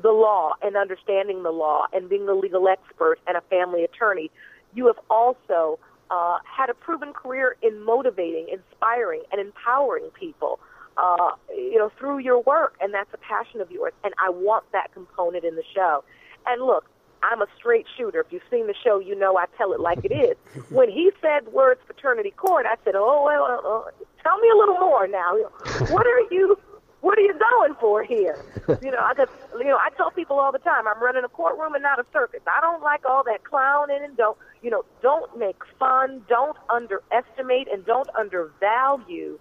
the 0.00 0.11
law 0.11 0.53
and 0.62 0.76
understanding 0.76 1.43
the 1.43 1.50
law 1.50 1.87
and 1.93 2.09
being 2.09 2.29
a 2.29 2.35
legal 2.35 2.69
expert 2.69 3.19
and 3.26 3.37
a 3.37 3.41
family 3.43 3.85
attorney. 3.85 4.31
You 4.75 4.87
have 4.87 4.99
also 5.09 5.79
uh, 6.11 6.38
had 6.45 6.71
a 6.71 6.75
proven 6.75 7.12
career 7.12 7.57
in 7.62 7.83
motivating, 7.83 8.49
inspiring, 8.53 9.23
and 9.33 9.41
empowering 9.41 10.11
people 10.19 10.61
uh, 10.97 11.33
you 11.50 11.76
know, 11.79 11.91
through 11.99 12.19
your 12.19 12.41
work, 12.43 12.75
and 12.81 12.93
that's 12.95 13.12
a 13.12 13.19
passion 13.19 13.61
of 13.61 13.71
yours. 13.71 13.93
And 14.05 14.15
I 14.19 14.31
want 14.31 14.65
that 14.73 14.93
component 14.95 15.45
in 15.45 15.57
the 15.57 15.65
show. 15.75 16.05
And 16.47 16.62
look, 16.62 16.87
I'm 17.23 17.43
a 17.43 17.47
straight 17.59 17.87
shooter. 17.97 18.21
If 18.21 18.26
you've 18.31 18.43
seen 18.50 18.67
the 18.67 18.75
show, 18.85 18.99
you 18.99 19.15
know 19.15 19.37
I 19.37 19.47
tell 19.59 19.73
it 19.73 19.81
like 19.81 20.05
it 20.05 20.12
is. 20.12 20.37
when 20.71 20.91
he 20.91 21.11
said 21.21 21.53
words 21.53 21.81
Paternity 21.87 22.31
Court, 22.31 22.67
I 22.67 22.76
said, 22.85 22.95
"Oh 22.97 23.25
well, 23.25 23.45
uh, 23.45 23.88
uh, 23.88 23.91
tell 24.23 24.38
me 24.38 24.49
a 24.49 24.57
little 24.57 24.79
more 24.79 25.07
now. 25.07 25.37
What 25.91 26.07
are 26.07 26.21
you? 26.31 26.59
What 27.07 27.19
are 27.19 27.23
you 27.23 27.39
going 27.39 27.77
for 27.79 28.03
here? 28.03 28.45
You 28.83 28.91
know, 28.91 28.99
I 28.99 29.15
just, 29.15 29.31
you 29.57 29.67
know, 29.67 29.77
I 29.77 29.91
tell 29.97 30.11
people 30.11 30.41
all 30.41 30.51
the 30.51 30.59
time, 30.59 30.89
I'm 30.89 31.01
running 31.01 31.23
a 31.23 31.29
courtroom 31.29 31.75
and 31.75 31.83
not 31.83 32.01
a 32.01 32.05
circus. 32.13 32.41
I 32.49 32.61
don't 32.61 32.83
like 32.83 33.05
all 33.05 33.23
that 33.25 33.45
clowning 33.45 34.01
and 34.03 34.17
don't, 34.17 34.37
you 34.61 34.71
know, 34.71 34.85
don't 35.03 35.39
make 35.39 35.57
fun, 35.79 36.23
don't 36.29 36.57
underestimate, 36.69 37.69
and 37.73 37.87
don't 37.87 38.09
undervalue 38.19 39.39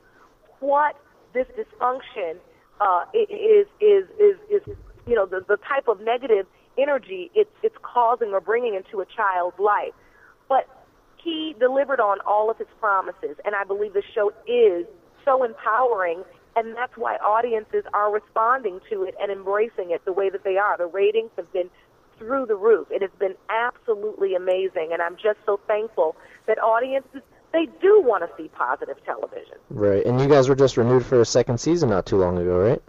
what 0.59 0.95
this 1.33 1.47
dysfunction 1.57 2.37
uh, 2.79 3.05
is 3.13 3.65
is 3.81 4.05
is 4.19 4.37
is 4.49 4.61
you 5.07 5.15
know 5.15 5.25
the 5.25 5.43
the 5.47 5.57
type 5.57 5.87
of 5.87 5.99
negative 6.01 6.45
energy 6.77 7.31
it's 7.33 7.49
it's 7.63 7.75
causing 7.81 8.29
or 8.29 8.41
bringing 8.41 8.75
into 8.75 9.01
a 9.01 9.05
child's 9.05 9.57
life. 9.59 9.93
But 10.47 10.69
he 11.17 11.55
delivered 11.59 11.99
on 11.99 12.19
all 12.27 12.51
of 12.51 12.59
his 12.59 12.67
promises, 12.79 13.37
and 13.43 13.55
I 13.55 13.63
believe 13.63 13.93
the 13.93 14.03
show 14.13 14.31
is 14.47 14.85
so 15.25 15.43
empowering, 15.43 16.23
and 16.55 16.75
that's 16.75 16.95
why 16.97 17.15
audiences 17.17 17.83
are 17.93 18.11
responding 18.11 18.79
to 18.89 19.03
it 19.03 19.15
and 19.21 19.31
embracing 19.31 19.91
it 19.91 20.03
the 20.05 20.13
way 20.13 20.29
that 20.29 20.43
they 20.43 20.57
are. 20.57 20.77
The 20.77 20.85
ratings 20.85 21.31
have 21.35 21.51
been 21.51 21.69
through 22.17 22.45
the 22.45 22.55
roof. 22.55 22.87
It 22.91 23.01
has 23.01 23.11
been 23.19 23.35
absolutely 23.49 24.35
amazing, 24.35 24.89
and 24.93 25.01
I'm 25.01 25.15
just 25.15 25.39
so 25.45 25.59
thankful 25.67 26.15
that 26.47 26.57
audiences 26.59 27.21
they 27.51 27.67
do 27.81 28.01
want 28.01 28.23
to 28.23 28.29
see 28.37 28.49
positive 28.49 28.97
television. 29.05 29.55
Right, 29.69 30.05
and 30.05 30.19
you 30.19 30.27
guys 30.27 30.49
were 30.49 30.55
just 30.55 30.75
renewed 30.77 31.05
for 31.05 31.21
a 31.21 31.25
second 31.25 31.59
season 31.59 31.89
not 31.89 32.05
too 32.05 32.17
long 32.17 32.37
ago, 32.37 32.57
right? 32.57 32.81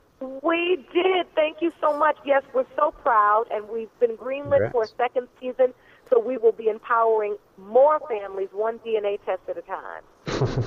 We 0.43 0.85
did. 0.93 1.27
Thank 1.35 1.59
you 1.61 1.73
so 1.81 1.97
much. 1.97 2.17
Yes, 2.25 2.43
we're 2.55 2.65
so 2.75 2.91
proud, 2.91 3.45
and 3.51 3.69
we've 3.69 3.91
been 4.01 4.17
greenlit 4.17 4.71
Congrats. 4.71 4.73
for 4.73 4.83
a 4.85 4.89
second 4.89 5.29
season. 5.41 5.73
So 6.11 6.21
we 6.21 6.37
will 6.37 6.53
be 6.53 6.69
empowering 6.69 7.37
more 7.59 8.01
families, 8.09 8.49
one 8.53 8.79
DNA 8.81 9.19
test 9.25 9.43
at 9.49 9.57
a 9.59 9.63
time. 9.63 10.63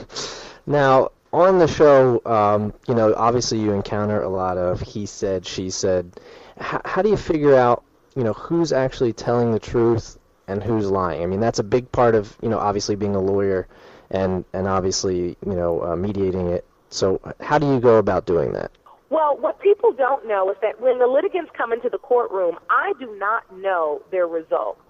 now, 0.65 1.11
on 1.31 1.59
the 1.59 1.67
show, 1.67 2.21
um, 2.25 2.73
you 2.87 2.95
know, 2.95 3.13
obviously 3.15 3.59
you 3.59 3.71
encounter 3.71 4.21
a 4.21 4.29
lot 4.29 4.57
of 4.57 4.81
he 4.81 5.05
said, 5.05 5.45
she 5.45 5.69
said. 5.69 6.19
H- 6.59 6.81
how 6.85 7.01
do 7.01 7.09
you 7.09 7.17
figure 7.17 7.55
out, 7.55 7.83
you 8.15 8.23
know, 8.23 8.33
who's 8.33 8.71
actually 8.71 9.13
telling 9.13 9.51
the 9.51 9.59
truth 9.59 10.17
and 10.47 10.63
who's 10.63 10.89
lying? 10.89 11.21
I 11.21 11.25
mean, 11.25 11.39
that's 11.39 11.59
a 11.59 11.63
big 11.63 11.91
part 11.91 12.15
of, 12.15 12.35
you 12.41 12.49
know, 12.49 12.57
obviously 12.59 12.95
being 12.95 13.15
a 13.15 13.21
lawyer 13.21 13.67
and 14.11 14.45
and 14.53 14.67
obviously 14.67 15.37
you 15.45 15.53
know 15.53 15.83
uh, 15.83 15.95
mediating 15.95 16.47
it. 16.47 16.65
So 16.89 17.21
how 17.39 17.59
do 17.59 17.67
you 17.67 17.79
go 17.79 17.97
about 17.97 18.25
doing 18.25 18.53
that? 18.53 18.71
Well, 19.09 19.37
what 19.37 19.59
people 19.59 19.91
don't 19.91 20.27
know 20.27 20.49
is 20.51 20.57
that 20.61 20.79
when 20.81 20.99
the 20.99 21.07
litigants 21.07 21.51
come 21.55 21.73
into 21.73 21.89
the 21.89 21.97
courtroom, 21.97 22.57
I 22.69 22.93
do 22.99 23.15
not 23.17 23.43
know 23.57 24.01
their 24.11 24.27
results. 24.27 24.81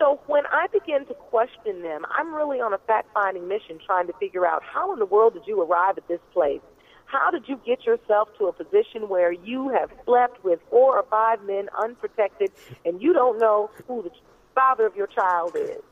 So 0.00 0.18
when 0.26 0.44
I 0.46 0.66
begin 0.72 1.04
to 1.06 1.14
question 1.14 1.82
them, 1.82 2.06
I'm 2.10 2.32
really 2.32 2.58
on 2.58 2.72
a 2.72 2.78
fact-finding 2.78 3.46
mission 3.46 3.78
trying 3.84 4.06
to 4.06 4.14
figure 4.14 4.46
out 4.46 4.62
how 4.62 4.94
in 4.94 4.98
the 4.98 5.04
world 5.04 5.34
did 5.34 5.42
you 5.46 5.60
arrive 5.60 5.98
at 5.98 6.08
this 6.08 6.20
place? 6.32 6.62
How 7.04 7.30
did 7.30 7.46
you 7.46 7.60
get 7.66 7.84
yourself 7.84 8.30
to 8.38 8.46
a 8.46 8.52
position 8.52 9.10
where 9.10 9.30
you 9.30 9.68
have 9.68 9.90
slept 10.06 10.42
with 10.42 10.58
four 10.70 10.96
or 10.96 11.04
five 11.10 11.42
men 11.44 11.68
unprotected 11.78 12.50
and 12.86 13.02
you 13.02 13.12
don't 13.12 13.38
know 13.38 13.68
who 13.86 14.02
the 14.02 14.10
father 14.54 14.86
of 14.86 14.96
your 14.96 15.06
child 15.06 15.54
is? 15.54 15.82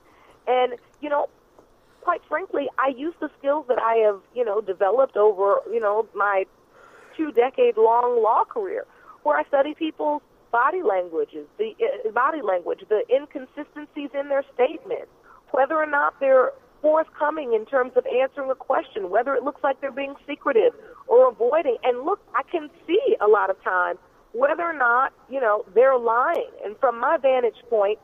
And, 0.47 0.77
you 1.03 1.11
know, 1.11 1.29
quite 2.01 2.23
frankly, 2.29 2.69
I 2.79 2.95
use 2.97 3.15
the 3.21 3.29
skills 3.39 3.67
that 3.69 3.79
I 3.79 3.97
have, 4.07 4.23
you 4.35 4.43
know, 4.43 4.63
developed 4.63 5.19
over, 5.19 5.57
you 5.71 5.81
know, 5.81 6.07
my 6.15 6.45
two 7.15 7.31
decade 7.33 7.77
long 7.77 8.23
law 8.23 8.45
career, 8.45 8.87
where 9.25 9.37
I 9.37 9.45
study 9.45 9.75
people's 9.75 10.23
body 10.51 10.83
languages, 10.83 11.47
the 11.59 11.75
uh, 11.81 12.11
body 12.11 12.43
language, 12.43 12.81
the 12.89 13.03
inconsistencies 13.11 14.11
in 14.19 14.29
their 14.29 14.45
statements, 14.55 15.11
whether 15.51 15.77
or 15.77 15.87
not 15.87 16.19
they're 16.21 16.53
forthcoming 16.81 17.55
in 17.55 17.67
terms 17.67 17.93
of 17.97 18.07
answering 18.07 18.51
a 18.51 18.55
question, 18.55 19.11
whether 19.11 19.35
it 19.35 19.43
looks 19.43 19.63
like 19.63 19.81
they're 19.81 19.91
being 19.91 20.15
secretive 20.27 20.73
or 21.07 21.29
avoiding. 21.29 21.77
And 21.83 22.05
look, 22.05 22.21
I 22.35 22.43
can 22.51 22.71
see 22.87 23.17
a 23.21 23.27
lot 23.27 23.51
of 23.51 23.63
times 23.63 23.99
whether 24.33 24.63
or 24.63 24.73
not, 24.73 25.13
you 25.29 25.41
know, 25.41 25.65
they're 25.75 25.99
lying. 25.99 26.51
And 26.65 26.77
from 26.79 27.01
my 27.01 27.17
vantage 27.17 27.59
point, 27.69 27.99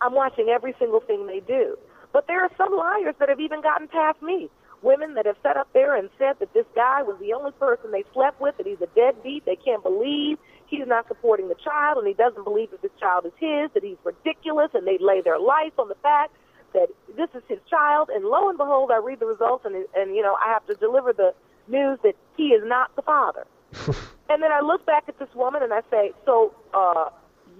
I'm 0.00 0.14
watching 0.14 0.48
every 0.48 0.74
single 0.78 1.00
thing 1.00 1.26
they 1.26 1.40
do. 1.40 1.76
But 2.12 2.26
there 2.26 2.42
are 2.42 2.50
some 2.56 2.76
liars 2.76 3.14
that 3.18 3.28
have 3.28 3.40
even 3.40 3.62
gotten 3.62 3.88
past 3.88 4.20
me. 4.22 4.50
Women 4.82 5.14
that 5.14 5.26
have 5.26 5.36
sat 5.42 5.56
up 5.56 5.68
there 5.72 5.96
and 5.96 6.10
said 6.18 6.34
that 6.40 6.52
this 6.52 6.66
guy 6.74 7.02
was 7.02 7.16
the 7.20 7.32
only 7.32 7.52
person 7.52 7.92
they 7.92 8.04
slept 8.12 8.40
with, 8.40 8.56
that 8.58 8.66
he's 8.66 8.80
a 8.82 8.88
deadbeat, 8.94 9.44
they 9.46 9.56
can't 9.56 9.82
believe 9.82 10.38
he's 10.72 10.86
not 10.86 11.06
supporting 11.06 11.48
the 11.48 11.54
child, 11.54 11.98
and 11.98 12.06
he 12.08 12.14
doesn't 12.14 12.44
believe 12.44 12.70
that 12.70 12.82
this 12.82 12.90
child 12.98 13.26
is 13.26 13.32
his, 13.38 13.70
that 13.74 13.84
he's 13.84 13.98
ridiculous, 14.04 14.70
and 14.74 14.86
they 14.86 14.98
lay 14.98 15.20
their 15.20 15.38
life 15.38 15.72
on 15.78 15.88
the 15.88 15.94
fact 15.96 16.34
that 16.72 16.88
this 17.16 17.28
is 17.34 17.42
his 17.46 17.58
child. 17.68 18.08
And 18.12 18.24
lo 18.24 18.48
and 18.48 18.56
behold, 18.56 18.90
I 18.90 18.96
read 18.96 19.20
the 19.20 19.26
results, 19.26 19.64
and, 19.66 19.84
and 19.94 20.16
you 20.16 20.22
know, 20.22 20.34
I 20.34 20.50
have 20.52 20.66
to 20.66 20.74
deliver 20.74 21.12
the 21.12 21.34
news 21.68 21.98
that 22.02 22.16
he 22.36 22.48
is 22.48 22.62
not 22.64 22.94
the 22.96 23.02
father. 23.02 23.46
and 24.28 24.42
then 24.42 24.50
I 24.50 24.60
look 24.60 24.84
back 24.86 25.04
at 25.08 25.18
this 25.18 25.28
woman 25.34 25.62
and 25.62 25.72
I 25.72 25.82
say, 25.90 26.12
so 26.24 26.54
uh, 26.74 27.10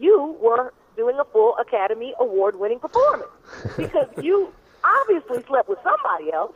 you 0.01 0.37
were 0.41 0.73
doing 0.97 1.19
a 1.19 1.25
full 1.25 1.57
Academy 1.59 2.15
Award 2.19 2.57
winning 2.59 2.81
performance 2.81 3.31
because 3.77 4.09
you 4.23 4.53
obviously 4.85 5.43
slept 5.45 5.69
with 5.69 5.79
somebody 5.83 6.33
else. 6.33 6.55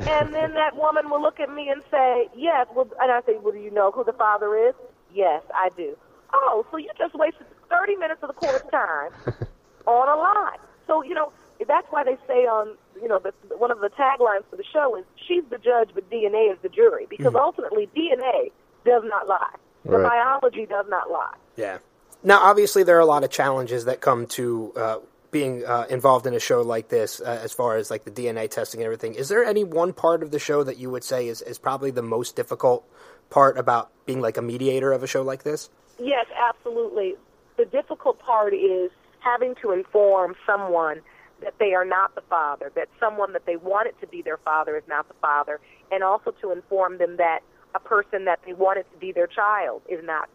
And 0.00 0.32
then 0.32 0.54
that 0.54 0.76
woman 0.76 1.10
will 1.10 1.20
look 1.20 1.40
at 1.40 1.52
me 1.52 1.68
and 1.70 1.82
say, 1.90 2.28
Yes. 2.36 2.68
Well, 2.72 2.88
and 3.00 3.10
I 3.10 3.20
say, 3.26 3.36
Well, 3.42 3.52
do 3.52 3.58
you 3.58 3.70
know 3.70 3.90
who 3.90 4.04
the 4.04 4.12
father 4.12 4.56
is? 4.68 4.74
Yes, 5.12 5.42
I 5.54 5.70
do. 5.76 5.96
Oh, 6.32 6.66
so 6.70 6.76
you 6.76 6.90
just 6.98 7.14
wasted 7.14 7.46
30 7.70 7.96
minutes 7.96 8.22
of 8.22 8.28
the 8.28 8.34
court's 8.34 8.70
time 8.70 9.10
on 9.86 10.08
a 10.08 10.16
lie. 10.20 10.56
So, 10.86 11.02
you 11.02 11.14
know, 11.14 11.32
that's 11.66 11.86
why 11.90 12.04
they 12.04 12.16
say 12.26 12.46
on, 12.46 12.76
you 13.00 13.08
know, 13.08 13.18
the, 13.18 13.32
one 13.56 13.70
of 13.70 13.80
the 13.80 13.88
taglines 13.90 14.44
for 14.50 14.56
the 14.56 14.64
show 14.72 14.96
is, 14.96 15.04
She's 15.26 15.44
the 15.50 15.58
judge, 15.58 15.90
but 15.94 16.08
DNA 16.10 16.52
is 16.52 16.58
the 16.62 16.68
jury. 16.68 17.06
Because 17.08 17.26
mm-hmm. 17.26 17.36
ultimately, 17.36 17.88
DNA 17.94 18.50
does 18.84 19.02
not 19.04 19.28
lie. 19.28 19.54
The 19.84 19.98
right. 19.98 20.40
biology 20.40 20.66
does 20.66 20.86
not 20.88 21.10
lie. 21.10 21.34
Yeah. 21.56 21.78
Now, 22.22 22.40
obviously, 22.40 22.82
there 22.82 22.96
are 22.96 23.00
a 23.00 23.06
lot 23.06 23.24
of 23.24 23.30
challenges 23.30 23.84
that 23.84 24.00
come 24.00 24.26
to 24.28 24.72
uh, 24.74 24.98
being 25.30 25.64
uh, 25.64 25.86
involved 25.90 26.26
in 26.26 26.34
a 26.34 26.40
show 26.40 26.62
like 26.62 26.88
this, 26.88 27.20
uh, 27.20 27.40
as 27.42 27.52
far 27.52 27.76
as 27.76 27.90
like 27.90 28.04
the 28.04 28.10
DNA 28.10 28.50
testing 28.50 28.80
and 28.80 28.86
everything. 28.86 29.14
Is 29.14 29.28
there 29.28 29.44
any 29.44 29.64
one 29.64 29.92
part 29.92 30.22
of 30.22 30.30
the 30.30 30.38
show 30.38 30.64
that 30.64 30.78
you 30.78 30.90
would 30.90 31.04
say 31.04 31.28
is, 31.28 31.42
is 31.42 31.58
probably 31.58 31.90
the 31.90 32.02
most 32.02 32.34
difficult 32.34 32.88
part 33.30 33.58
about 33.58 33.90
being 34.06 34.20
like 34.20 34.36
a 34.36 34.42
mediator 34.42 34.92
of 34.92 35.02
a 35.02 35.06
show 35.06 35.22
like 35.22 35.42
this? 35.42 35.70
Yes, 35.98 36.26
absolutely. 36.36 37.14
The 37.56 37.64
difficult 37.64 38.18
part 38.18 38.54
is 38.54 38.90
having 39.20 39.54
to 39.62 39.72
inform 39.72 40.34
someone 40.46 41.00
that 41.42 41.54
they 41.58 41.74
are 41.74 41.84
not 41.84 42.14
the 42.14 42.20
father, 42.22 42.72
that 42.74 42.88
someone 42.98 43.32
that 43.32 43.46
they 43.46 43.56
wanted 43.56 43.94
to 44.00 44.06
be 44.06 44.22
their 44.22 44.38
father 44.38 44.76
is 44.76 44.82
not 44.88 45.08
the 45.08 45.14
father, 45.20 45.60
and 45.92 46.02
also 46.02 46.32
to 46.40 46.52
inform 46.52 46.98
them 46.98 47.16
that 47.16 47.40
a 47.74 47.80
person 47.80 48.24
that 48.24 48.40
they 48.46 48.52
wanted 48.52 48.84
to 48.92 48.98
be 48.98 49.12
their 49.12 49.26
child 49.26 49.82
is 49.88 50.04
not 50.04 50.28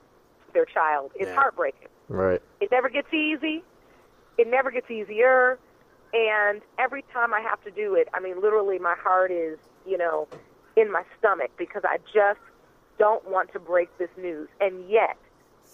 their 0.53 0.65
child. 0.65 1.11
It's 1.15 1.27
yeah. 1.27 1.35
heartbreaking. 1.35 1.89
Right. 2.07 2.41
It 2.61 2.69
never 2.71 2.89
gets 2.89 3.11
easy. 3.13 3.63
It 4.37 4.47
never 4.47 4.71
gets 4.71 4.89
easier. 4.89 5.59
And 6.13 6.61
every 6.77 7.03
time 7.11 7.33
I 7.33 7.41
have 7.41 7.63
to 7.63 7.71
do 7.71 7.95
it, 7.95 8.07
I 8.13 8.19
mean, 8.19 8.39
literally, 8.41 8.77
my 8.79 8.95
heart 8.95 9.31
is, 9.31 9.57
you 9.85 9.97
know, 9.97 10.27
in 10.77 10.91
my 10.91 11.03
stomach 11.17 11.51
because 11.57 11.83
I 11.85 11.97
just 12.13 12.39
don't 12.97 13.29
want 13.29 13.51
to 13.53 13.59
break 13.59 13.95
this 13.97 14.09
news. 14.17 14.47
And 14.59 14.89
yet, 14.89 15.17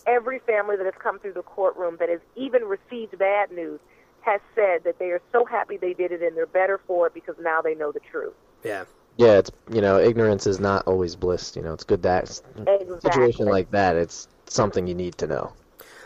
every 0.07 0.39
family 0.39 0.77
that 0.77 0.85
has 0.85 0.95
come 0.97 1.19
through 1.19 1.33
the 1.33 1.43
courtroom 1.43 1.97
that 1.99 2.09
has 2.09 2.19
even 2.35 2.63
received 2.63 3.17
bad 3.17 3.51
news 3.51 3.79
has 4.21 4.41
said 4.55 4.83
that 4.83 4.99
they 4.99 5.11
are 5.11 5.21
so 5.31 5.45
happy 5.45 5.77
they 5.77 5.93
did 5.93 6.11
it 6.11 6.21
and 6.21 6.35
they're 6.35 6.45
better 6.45 6.79
for 6.85 7.07
it 7.07 7.13
because 7.13 7.35
now 7.41 7.61
they 7.61 7.75
know 7.75 7.91
the 7.91 8.01
truth. 8.11 8.33
Yeah. 8.63 8.85
Yeah, 9.17 9.39
it's 9.39 9.51
you 9.69 9.81
know, 9.81 9.99
ignorance 9.99 10.47
is 10.47 10.61
not 10.61 10.87
always 10.87 11.17
bliss. 11.17 11.53
You 11.57 11.61
know, 11.61 11.73
it's 11.73 11.83
good 11.83 12.03
that 12.03 12.23
exactly. 12.23 12.99
situation 13.01 13.47
like 13.47 13.69
that. 13.71 13.97
It's 13.97 14.29
something 14.45 14.87
you 14.87 14.95
need 14.95 15.17
to 15.17 15.27
know. 15.27 15.51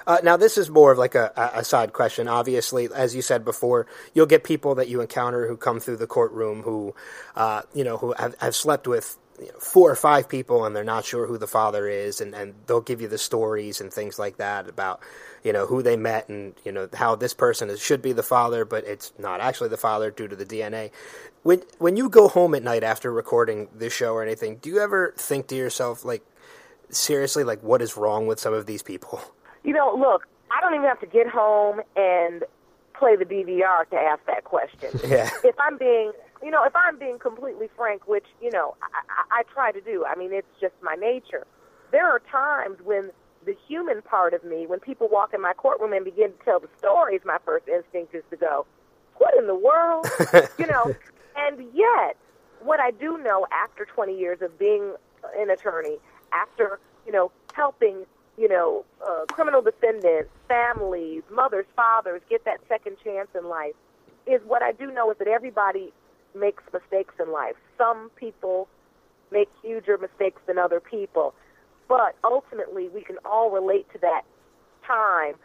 Uh, 0.05 0.17
now, 0.23 0.35
this 0.35 0.57
is 0.57 0.69
more 0.69 0.91
of 0.91 0.97
like 0.97 1.15
a, 1.15 1.31
a, 1.53 1.63
side 1.63 1.93
question. 1.93 2.27
Obviously, 2.27 2.89
as 2.93 3.15
you 3.15 3.21
said 3.21 3.45
before, 3.45 3.87
you'll 4.13 4.25
get 4.25 4.43
people 4.43 4.75
that 4.75 4.89
you 4.89 4.99
encounter 4.99 5.47
who 5.47 5.55
come 5.55 5.79
through 5.79 5.97
the 5.97 6.07
courtroom 6.07 6.61
who, 6.63 6.93
uh, 7.35 7.61
you 7.73 7.83
know, 7.83 7.97
who 7.97 8.13
have, 8.17 8.35
have, 8.39 8.55
slept 8.55 8.87
with 8.87 9.17
you 9.39 9.47
know, 9.47 9.59
four 9.59 9.89
or 9.89 9.95
five 9.95 10.29
people 10.29 10.65
and 10.65 10.75
they're 10.75 10.83
not 10.83 11.05
sure 11.05 11.27
who 11.27 11.37
the 11.37 11.47
father 11.47 11.87
is 11.87 12.21
and, 12.21 12.35
and 12.35 12.53
they'll 12.67 12.81
give 12.81 13.01
you 13.01 13.07
the 13.07 13.17
stories 13.17 13.81
and 13.81 13.91
things 13.91 14.19
like 14.19 14.37
that 14.37 14.69
about 14.69 14.99
you 15.43 15.51
know 15.51 15.65
who 15.65 15.81
they 15.81 15.97
met 15.97 16.29
and 16.29 16.53
you 16.63 16.71
know 16.71 16.87
how 16.93 17.15
this 17.15 17.33
person 17.33 17.69
is, 17.69 17.81
should 17.81 18.01
be 18.01 18.13
the 18.13 18.23
father 18.23 18.63
but 18.63 18.85
it's 18.85 19.11
not 19.17 19.41
actually 19.41 19.69
the 19.69 19.77
father 19.77 20.11
due 20.11 20.27
to 20.27 20.35
the 20.35 20.45
DNA 20.45 20.91
when 21.41 21.61
when 21.79 21.97
you 21.97 22.09
go 22.09 22.27
home 22.27 22.53
at 22.53 22.63
night 22.63 22.83
after 22.83 23.11
recording 23.11 23.67
this 23.73 23.91
show 23.91 24.13
or 24.13 24.21
anything 24.21 24.57
do 24.57 24.69
you 24.69 24.79
ever 24.79 25.13
think 25.17 25.47
to 25.47 25.55
yourself 25.55 26.05
like 26.05 26.23
seriously 26.95 27.43
like 27.43 27.61
what 27.61 27.81
is 27.81 27.97
wrong 27.97 28.27
with 28.27 28.39
some 28.39 28.53
of 28.53 28.65
these 28.65 28.81
people? 28.81 29.21
You 29.63 29.73
know, 29.73 29.95
look, 29.97 30.27
I 30.51 30.61
don't 30.61 30.73
even 30.73 30.87
have 30.87 30.99
to 30.99 31.07
get 31.07 31.27
home 31.27 31.81
and 31.95 32.43
play 32.93 33.15
the 33.15 33.25
DVR 33.25 33.89
to 33.89 33.95
ask 33.95 34.25
that 34.25 34.43
question. 34.43 34.89
yeah. 35.09 35.29
If 35.43 35.55
I'm 35.59 35.77
being, 35.77 36.11
you 36.43 36.51
know, 36.51 36.63
if 36.65 36.75
I'm 36.75 36.99
being 36.99 37.19
completely 37.19 37.69
frank, 37.75 38.07
which 38.07 38.25
you 38.41 38.51
know 38.51 38.75
I, 38.81 39.37
I, 39.37 39.39
I 39.39 39.43
try 39.53 39.71
to 39.71 39.81
do. 39.81 40.05
I 40.05 40.15
mean, 40.15 40.33
it's 40.33 40.47
just 40.59 40.73
my 40.81 40.95
nature. 40.95 41.47
There 41.91 42.05
are 42.07 42.19
times 42.31 42.77
when 42.83 43.11
the 43.45 43.55
human 43.67 44.01
part 44.01 44.33
of 44.33 44.43
me, 44.43 44.67
when 44.67 44.79
people 44.79 45.07
walk 45.09 45.33
in 45.33 45.41
my 45.41 45.53
courtroom 45.53 45.93
and 45.93 46.03
begin 46.03 46.31
to 46.31 46.45
tell 46.45 46.59
the 46.59 46.69
stories, 46.77 47.21
my 47.25 47.37
first 47.45 47.67
instinct 47.67 48.13
is 48.13 48.23
to 48.29 48.35
go, 48.35 48.65
"What 49.17 49.35
in 49.37 49.47
the 49.47 49.55
world?" 49.55 50.07
you 50.57 50.67
know. 50.67 50.93
And 51.35 51.65
yet, 51.73 52.15
what 52.61 52.79
I 52.79 52.91
do 52.91 53.17
know 53.17 53.47
after 53.51 53.85
20 53.85 54.15
years 54.15 54.41
of 54.41 54.59
being 54.59 54.93
an 55.35 55.49
attorney, 55.49 55.97
after 56.31 56.79
you 57.05 57.11
know 57.11 57.31
helping 57.53 58.05
you 58.37 58.49
know 58.49 58.85
uh, 59.07 59.25
criminal 59.31 59.61
defendants, 59.61 60.29
families, 60.47 61.23
mothers, 61.31 61.65
fathers 61.75 62.21
get 62.29 62.43
that 62.45 62.59
second 62.67 62.97
chance 63.03 63.29
in 63.33 63.47
life, 63.47 63.73
is 64.27 64.41
what 64.45 64.61
I 64.61 64.73
do 64.73 64.91
know 64.91 65.09
is 65.09 65.17
that 65.17 65.27
everybody 65.27 65.93
makes 66.35 66.63
mistakes 66.73 67.13
in 67.19 67.31
life. 67.31 67.55
Some 67.77 68.09
people 68.15 68.67
make 69.31 69.49
huger 69.61 69.97
mistakes 69.97 70.41
than 70.45 70.57
other 70.57 70.79
people, 70.79 71.33
but 71.87 72.15
ultimately 72.23 72.89
we 72.89 73.01
can 73.01 73.17
all 73.25 73.51
relate 73.51 73.91
to 73.93 73.99
that 73.99 74.23
time 74.85 75.35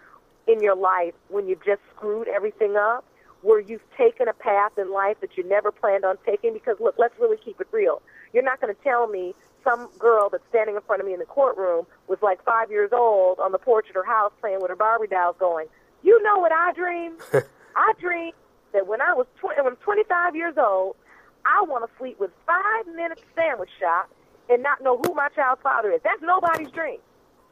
in 0.47 0.63
your 0.63 0.77
life 0.77 1.15
when 1.29 1.49
you've 1.49 1.65
just 1.65 1.81
screwed 1.95 2.29
everything 2.29 2.77
up, 2.77 3.05
where 3.43 3.61
you've 3.61 3.83
taken 3.97 4.29
a 4.29 4.33
path 4.33 4.73
in 4.79 4.93
life 4.93 5.17
that 5.21 5.37
you 5.37 5.47
never 5.49 5.71
planned 5.71 6.05
on 6.05 6.17
taking. 6.27 6.53
Because 6.53 6.77
look, 6.81 6.95
let's 6.99 7.15
really 7.21 7.37
keep 7.37 7.61
it 7.61 7.69
real. 7.71 8.03
You're 8.33 8.43
not 8.43 8.61
going 8.61 8.75
to 8.75 8.83
tell 8.83 9.07
me 9.07 9.35
some 9.65 9.89
girl 9.99 10.29
that's 10.31 10.45
standing 10.49 10.77
in 10.77 10.83
front 10.83 11.01
of 11.01 11.07
me 11.07 11.13
in 11.13 11.19
the 11.19 11.27
courtroom 11.27 11.87
was 12.09 12.19
like 12.23 12.43
five 12.45 12.71
years 12.71 12.91
old 12.93 13.39
on 13.39 13.53
the 13.53 13.59
porch 13.59 13.87
at 13.89 13.95
her 13.95 14.05
house 14.05 14.33
playing 14.41 14.61
with 14.61 14.71
her 14.71 14.77
Barbie 14.77 15.09
dolls, 15.09 15.37
going, 15.39 15.67
"You 16.03 16.23
know 16.23 16.39
what 16.39 16.53
I 16.53 16.73
dreamed? 16.73 17.21
I 17.77 17.93
dreamed 18.01 18.35
that 18.73 18.87
when 18.87 19.01
I 19.01 19.15
was 19.15 19.27
tw- 19.39 19.57
when 19.57 19.67
I'm 19.67 19.77
25 19.77 20.37
years 20.37 20.55
old, 20.57 20.97
I 21.45 21.63
want 21.63 21.89
to 21.89 21.99
sleep 21.99 22.19
with 22.21 22.31
five 22.47 22.87
minute 22.95 23.23
sandwich 23.35 23.71
shop 23.81 24.11
and 24.49 24.63
not 24.63 24.83
know 24.83 24.99
who 24.99 25.15
my 25.15 25.29
child's 25.29 25.63
father 25.63 25.91
is. 25.93 26.01
That's 26.03 26.23
nobody's 26.23 26.71
dream. 26.71 26.99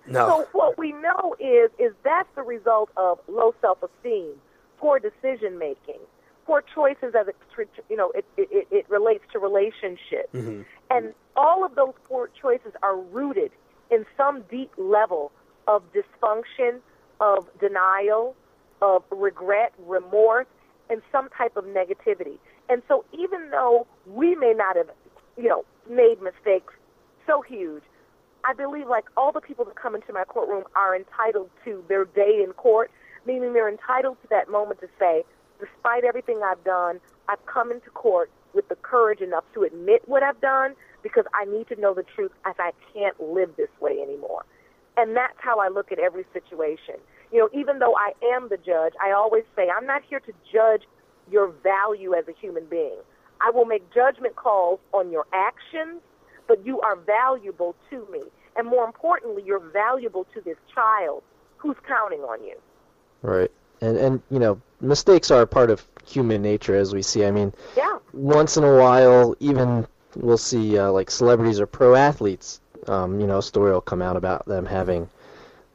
no 0.06 0.26
So 0.28 0.48
what 0.52 0.78
we 0.78 0.92
know 0.92 1.36
is 1.38 1.70
is 1.78 1.92
that's 2.04 2.28
the 2.34 2.42
result 2.42 2.90
of 2.96 3.18
low 3.28 3.54
self 3.60 3.78
esteem, 3.82 4.34
poor 4.78 4.98
decision 4.98 5.58
making, 5.58 6.00
poor 6.44 6.62
choices 6.74 7.14
as 7.18 7.28
it 7.28 7.36
you 7.88 7.96
know 7.96 8.10
it 8.14 8.24
it, 8.36 8.68
it 8.70 8.86
relates 8.88 9.24
to 9.32 9.38
relationships, 9.38 10.32
mm-hmm. 10.34 10.62
and 10.90 11.14
all 11.36 11.64
of 11.64 11.74
those 11.74 11.94
poor 12.04 12.30
choices 12.40 12.72
are 12.82 12.96
rooted 12.96 13.50
in 13.90 14.04
some 14.16 14.42
deep 14.50 14.70
level 14.76 15.32
of 15.68 15.82
dysfunction, 15.92 16.80
of 17.20 17.48
denial, 17.60 18.34
of 18.82 19.02
regret, 19.10 19.72
remorse, 19.86 20.46
and 20.90 21.02
some 21.12 21.28
type 21.30 21.56
of 21.56 21.64
negativity. 21.64 22.38
And 22.68 22.82
so 22.88 23.04
even 23.12 23.50
though 23.50 23.86
we 24.06 24.34
may 24.34 24.52
not 24.56 24.76
have, 24.76 24.90
you 25.36 25.48
know, 25.48 25.64
made 25.88 26.20
mistakes 26.22 26.74
so 27.26 27.42
huge, 27.42 27.82
I 28.44 28.54
believe 28.54 28.86
like 28.86 29.06
all 29.16 29.32
the 29.32 29.40
people 29.40 29.64
that 29.64 29.74
come 29.74 29.94
into 29.94 30.12
my 30.12 30.24
courtroom 30.24 30.64
are 30.76 30.94
entitled 30.94 31.50
to 31.64 31.84
their 31.88 32.04
day 32.04 32.42
in 32.44 32.52
court, 32.52 32.90
meaning 33.26 33.52
they're 33.52 33.68
entitled 33.68 34.18
to 34.22 34.28
that 34.30 34.50
moment 34.50 34.80
to 34.80 34.88
say, 34.98 35.24
despite 35.58 36.04
everything 36.04 36.40
I've 36.44 36.62
done, 36.62 37.00
I've 37.28 37.44
come 37.46 37.72
into 37.72 37.90
court 37.90 38.30
with 38.54 38.68
the 38.68 38.76
courage 38.76 39.20
enough 39.20 39.44
to 39.54 39.64
admit 39.64 40.02
what 40.06 40.22
I've 40.22 40.40
done 40.40 40.74
because 41.02 41.24
I 41.34 41.44
need 41.44 41.68
to 41.68 41.80
know 41.80 41.94
the 41.94 42.04
truth 42.04 42.32
as 42.44 42.54
I 42.58 42.72
can't 42.92 43.20
live 43.20 43.50
this 43.56 43.68
way 43.80 43.98
anymore. 44.00 44.44
And 44.96 45.16
that's 45.16 45.36
how 45.38 45.58
I 45.58 45.68
look 45.68 45.92
at 45.92 45.98
every 45.98 46.24
situation. 46.32 46.96
You 47.36 47.42
know, 47.42 47.50
even 47.52 47.80
though 47.80 47.94
I 47.94 48.12
am 48.34 48.48
the 48.48 48.56
judge, 48.56 48.94
I 49.04 49.12
always 49.12 49.44
say 49.54 49.68
I'm 49.68 49.84
not 49.84 50.00
here 50.08 50.20
to 50.20 50.32
judge 50.50 50.84
your 51.30 51.48
value 51.48 52.14
as 52.14 52.24
a 52.28 52.32
human 52.32 52.64
being. 52.64 52.96
I 53.42 53.50
will 53.50 53.66
make 53.66 53.92
judgment 53.92 54.36
calls 54.36 54.80
on 54.94 55.10
your 55.10 55.26
actions, 55.34 56.00
but 56.48 56.64
you 56.64 56.80
are 56.80 56.96
valuable 56.96 57.74
to 57.90 58.08
me. 58.10 58.22
And 58.56 58.66
more 58.66 58.86
importantly, 58.86 59.42
you're 59.44 59.58
valuable 59.58 60.26
to 60.32 60.40
this 60.40 60.56
child 60.74 61.22
who's 61.58 61.76
counting 61.86 62.20
on 62.20 62.42
you. 62.42 62.56
Right. 63.20 63.50
And 63.82 63.98
and 63.98 64.22
you 64.30 64.38
know, 64.38 64.58
mistakes 64.80 65.30
are 65.30 65.42
a 65.42 65.46
part 65.46 65.68
of 65.68 65.86
human 66.06 66.40
nature 66.40 66.74
as 66.74 66.94
we 66.94 67.02
see. 67.02 67.26
I 67.26 67.30
mean, 67.30 67.52
Yeah. 67.76 67.98
once 68.14 68.56
in 68.56 68.64
a 68.64 68.78
while, 68.78 69.36
even 69.40 69.86
we'll 70.14 70.38
see 70.38 70.78
uh, 70.78 70.90
like 70.90 71.10
celebrities 71.10 71.60
or 71.60 71.66
pro 71.66 71.96
athletes. 71.96 72.62
Um, 72.86 73.20
you 73.20 73.26
know, 73.26 73.38
a 73.38 73.42
story 73.42 73.72
will 73.72 73.82
come 73.82 74.00
out 74.00 74.16
about 74.16 74.46
them 74.46 74.64
having 74.64 75.10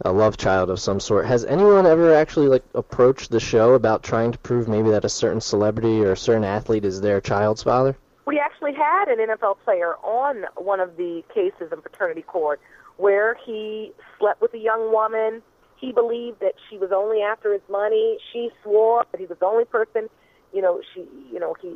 a 0.04 0.12
love 0.12 0.38
child 0.38 0.70
of 0.70 0.80
some 0.80 1.00
sort. 1.00 1.26
Has 1.26 1.46
anyone 1.46 1.86
ever 1.86 2.14
actually 2.14 2.48
like 2.48 2.64
approached 2.74 3.32
the 3.32 3.40
show 3.40 3.74
about 3.74 4.04
trying 4.04 4.32
to 4.32 4.38
prove 4.40 4.68
maybe 4.68 4.90
that 4.90 5.06
a 5.06 5.10
certain 5.10 5.42
celebrity 5.42 6.04
or 6.04 6.14
a 6.14 6.18
certain 6.18 6.44
athlete 6.44 6.86
is 6.86 7.02
their 7.02 7.22
child's 7.22 7.64
father? 7.64 7.96
We 8.26 8.40
actually 8.40 8.74
had 8.74 9.10
an 9.10 9.18
NFL 9.20 9.58
player 9.64 9.96
on 9.98 10.46
one 10.56 10.80
of 10.80 10.98
the 10.98 11.24
cases 11.34 11.72
in 11.72 11.82
paternity 11.82 12.22
court 12.22 12.62
where 12.98 13.36
he 13.46 13.92
slept 14.20 14.42
with 14.42 14.54
a 14.54 14.60
young 14.60 14.92
woman. 14.92 15.42
He 15.78 15.92
believed 15.92 16.40
that 16.42 16.54
she 16.70 16.78
was 16.78 16.92
only 16.92 17.22
after 17.22 17.52
his 17.52 17.62
money. 17.70 18.18
She 18.32 18.50
swore 18.64 19.06
that 19.12 19.20
he 19.20 19.26
was 19.26 19.38
the 19.40 19.46
only 19.46 19.66
person, 19.66 20.10
you 20.54 20.62
know, 20.62 20.82
she, 20.94 21.06
you 21.32 21.40
know, 21.40 21.56
he, 21.60 21.74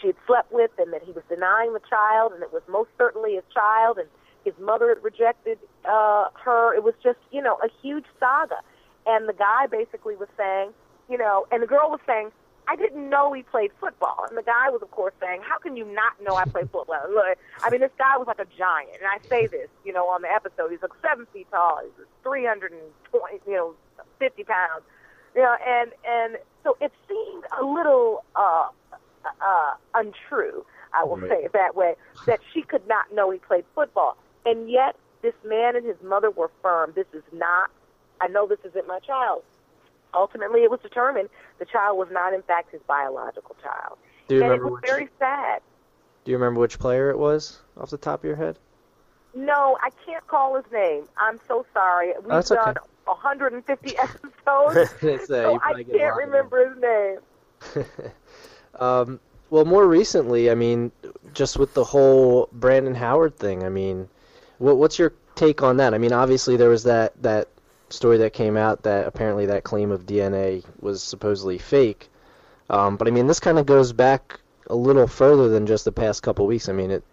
she 0.00 0.08
had 0.08 0.16
slept 0.26 0.52
with, 0.52 0.72
and 0.78 0.92
that 0.92 1.02
he 1.04 1.12
was 1.12 1.22
denying 1.28 1.72
the 1.72 1.80
child, 1.88 2.32
and 2.32 2.42
it 2.42 2.52
was 2.52 2.62
most 2.68 2.90
certainly 2.98 3.34
his 3.34 3.44
child, 3.54 3.98
and 3.98 4.08
his 4.46 4.54
mother 4.60 4.88
had 4.88 5.02
rejected 5.02 5.58
uh, 5.84 6.26
her. 6.44 6.72
It 6.74 6.82
was 6.84 6.94
just, 7.02 7.18
you 7.32 7.42
know, 7.42 7.58
a 7.62 7.68
huge 7.82 8.06
saga. 8.18 8.62
And 9.04 9.28
the 9.28 9.32
guy 9.34 9.66
basically 9.66 10.14
was 10.16 10.28
saying, 10.38 10.70
you 11.10 11.18
know, 11.18 11.46
and 11.50 11.62
the 11.62 11.66
girl 11.66 11.90
was 11.90 12.00
saying, 12.06 12.30
I 12.68 12.74
didn't 12.76 13.08
know 13.10 13.32
he 13.32 13.42
played 13.42 13.70
football. 13.80 14.24
And 14.28 14.36
the 14.38 14.42
guy 14.42 14.70
was, 14.70 14.82
of 14.82 14.90
course, 14.90 15.14
saying, 15.20 15.42
How 15.46 15.58
can 15.58 15.76
you 15.76 15.84
not 15.84 16.14
know 16.22 16.34
I 16.36 16.44
play 16.46 16.62
football? 16.62 16.98
Look, 17.10 17.38
I 17.62 17.70
mean, 17.70 17.80
this 17.80 17.94
guy 17.98 18.16
was 18.16 18.26
like 18.26 18.40
a 18.40 18.48
giant. 18.58 18.90
And 18.98 19.06
I 19.06 19.18
say 19.28 19.46
this, 19.46 19.68
you 19.84 19.92
know, 19.92 20.06
on 20.08 20.22
the 20.22 20.28
episode. 20.30 20.70
He's 20.70 20.82
like 20.82 20.90
seven 21.02 21.26
feet 21.32 21.46
tall. 21.50 21.80
He's 21.84 22.06
320, 22.22 23.40
you 23.46 23.52
know, 23.54 23.74
50 24.18 24.44
pounds. 24.44 24.82
You 25.36 25.42
know, 25.42 25.54
and, 25.66 25.90
and 26.08 26.38
so 26.64 26.76
it 26.80 26.90
seemed 27.06 27.44
a 27.60 27.64
little 27.64 28.24
uh, 28.34 28.66
uh, 29.40 29.74
untrue, 29.94 30.64
I 30.92 31.04
will 31.04 31.18
Right. 31.18 31.30
say 31.30 31.44
it 31.44 31.52
that 31.52 31.76
way, 31.76 31.94
that 32.26 32.40
she 32.52 32.62
could 32.62 32.86
not 32.88 33.12
know 33.14 33.30
he 33.30 33.38
played 33.38 33.64
football. 33.74 34.16
And 34.46 34.70
yet, 34.70 34.96
this 35.22 35.34
man 35.44 35.76
and 35.76 35.84
his 35.84 35.96
mother 36.02 36.30
were 36.30 36.50
firm. 36.62 36.92
This 36.94 37.06
is 37.12 37.24
not, 37.32 37.70
I 38.20 38.28
know 38.28 38.46
this 38.46 38.60
isn't 38.64 38.86
my 38.86 39.00
child. 39.00 39.42
Ultimately, 40.14 40.60
it 40.62 40.70
was 40.70 40.80
determined 40.80 41.28
the 41.58 41.64
child 41.64 41.98
was 41.98 42.08
not, 42.10 42.32
in 42.32 42.42
fact, 42.42 42.70
his 42.72 42.80
biological 42.86 43.56
child. 43.62 43.98
Do 44.28 44.36
you 44.36 44.42
and 44.42 44.50
it 44.50 44.54
remember 44.54 44.72
was 44.72 44.82
which, 44.82 44.90
very 44.90 45.08
sad. 45.18 45.60
Do 46.24 46.30
you 46.30 46.38
remember 46.38 46.60
which 46.60 46.78
player 46.78 47.10
it 47.10 47.18
was 47.18 47.58
off 47.76 47.90
the 47.90 47.98
top 47.98 48.20
of 48.20 48.24
your 48.24 48.36
head? 48.36 48.56
No, 49.34 49.76
I 49.82 49.90
can't 50.06 50.26
call 50.26 50.54
his 50.56 50.64
name. 50.72 51.04
I'm 51.18 51.38
so 51.46 51.66
sorry. 51.74 52.12
We've 52.20 52.28
That's 52.28 52.50
okay. 52.50 52.64
done 52.64 52.76
150 53.04 53.98
episodes, 53.98 55.26
so 55.26 55.56
I 55.56 55.58
probably 55.58 55.84
get 55.84 55.94
a 55.94 55.98
can't 55.98 56.16
remember 56.16 56.68
his 56.68 56.80
name. 56.80 57.84
Um, 58.78 59.20
well, 59.50 59.64
more 59.64 59.86
recently, 59.86 60.50
I 60.50 60.54
mean, 60.54 60.92
just 61.32 61.58
with 61.58 61.74
the 61.74 61.84
whole 61.84 62.48
Brandon 62.52 62.94
Howard 62.94 63.36
thing, 63.36 63.64
I 63.64 63.68
mean, 63.68 64.08
what, 64.58 64.76
what's 64.76 64.98
your 64.98 65.12
take 65.34 65.62
on 65.62 65.78
that? 65.78 65.94
I 65.94 65.98
mean, 65.98 66.12
obviously 66.12 66.56
there 66.56 66.68
was 66.68 66.84
that 66.84 67.20
that 67.22 67.48
story 67.88 68.18
that 68.18 68.32
came 68.32 68.56
out 68.56 68.82
that 68.82 69.06
apparently 69.06 69.46
that 69.46 69.64
claim 69.64 69.92
of 69.92 70.06
DNA 70.06 70.64
was 70.80 71.02
supposedly 71.02 71.58
fake. 71.58 72.08
Um, 72.68 72.96
but 72.96 73.06
I 73.06 73.10
mean, 73.10 73.26
this 73.26 73.40
kind 73.40 73.58
of 73.58 73.66
goes 73.66 73.92
back 73.92 74.40
a 74.68 74.74
little 74.74 75.06
further 75.06 75.48
than 75.48 75.66
just 75.66 75.84
the 75.84 75.92
past 75.92 76.22
couple 76.22 76.46
weeks. 76.46 76.68
I 76.68 76.72
mean, 76.72 76.90
it 76.90 77.04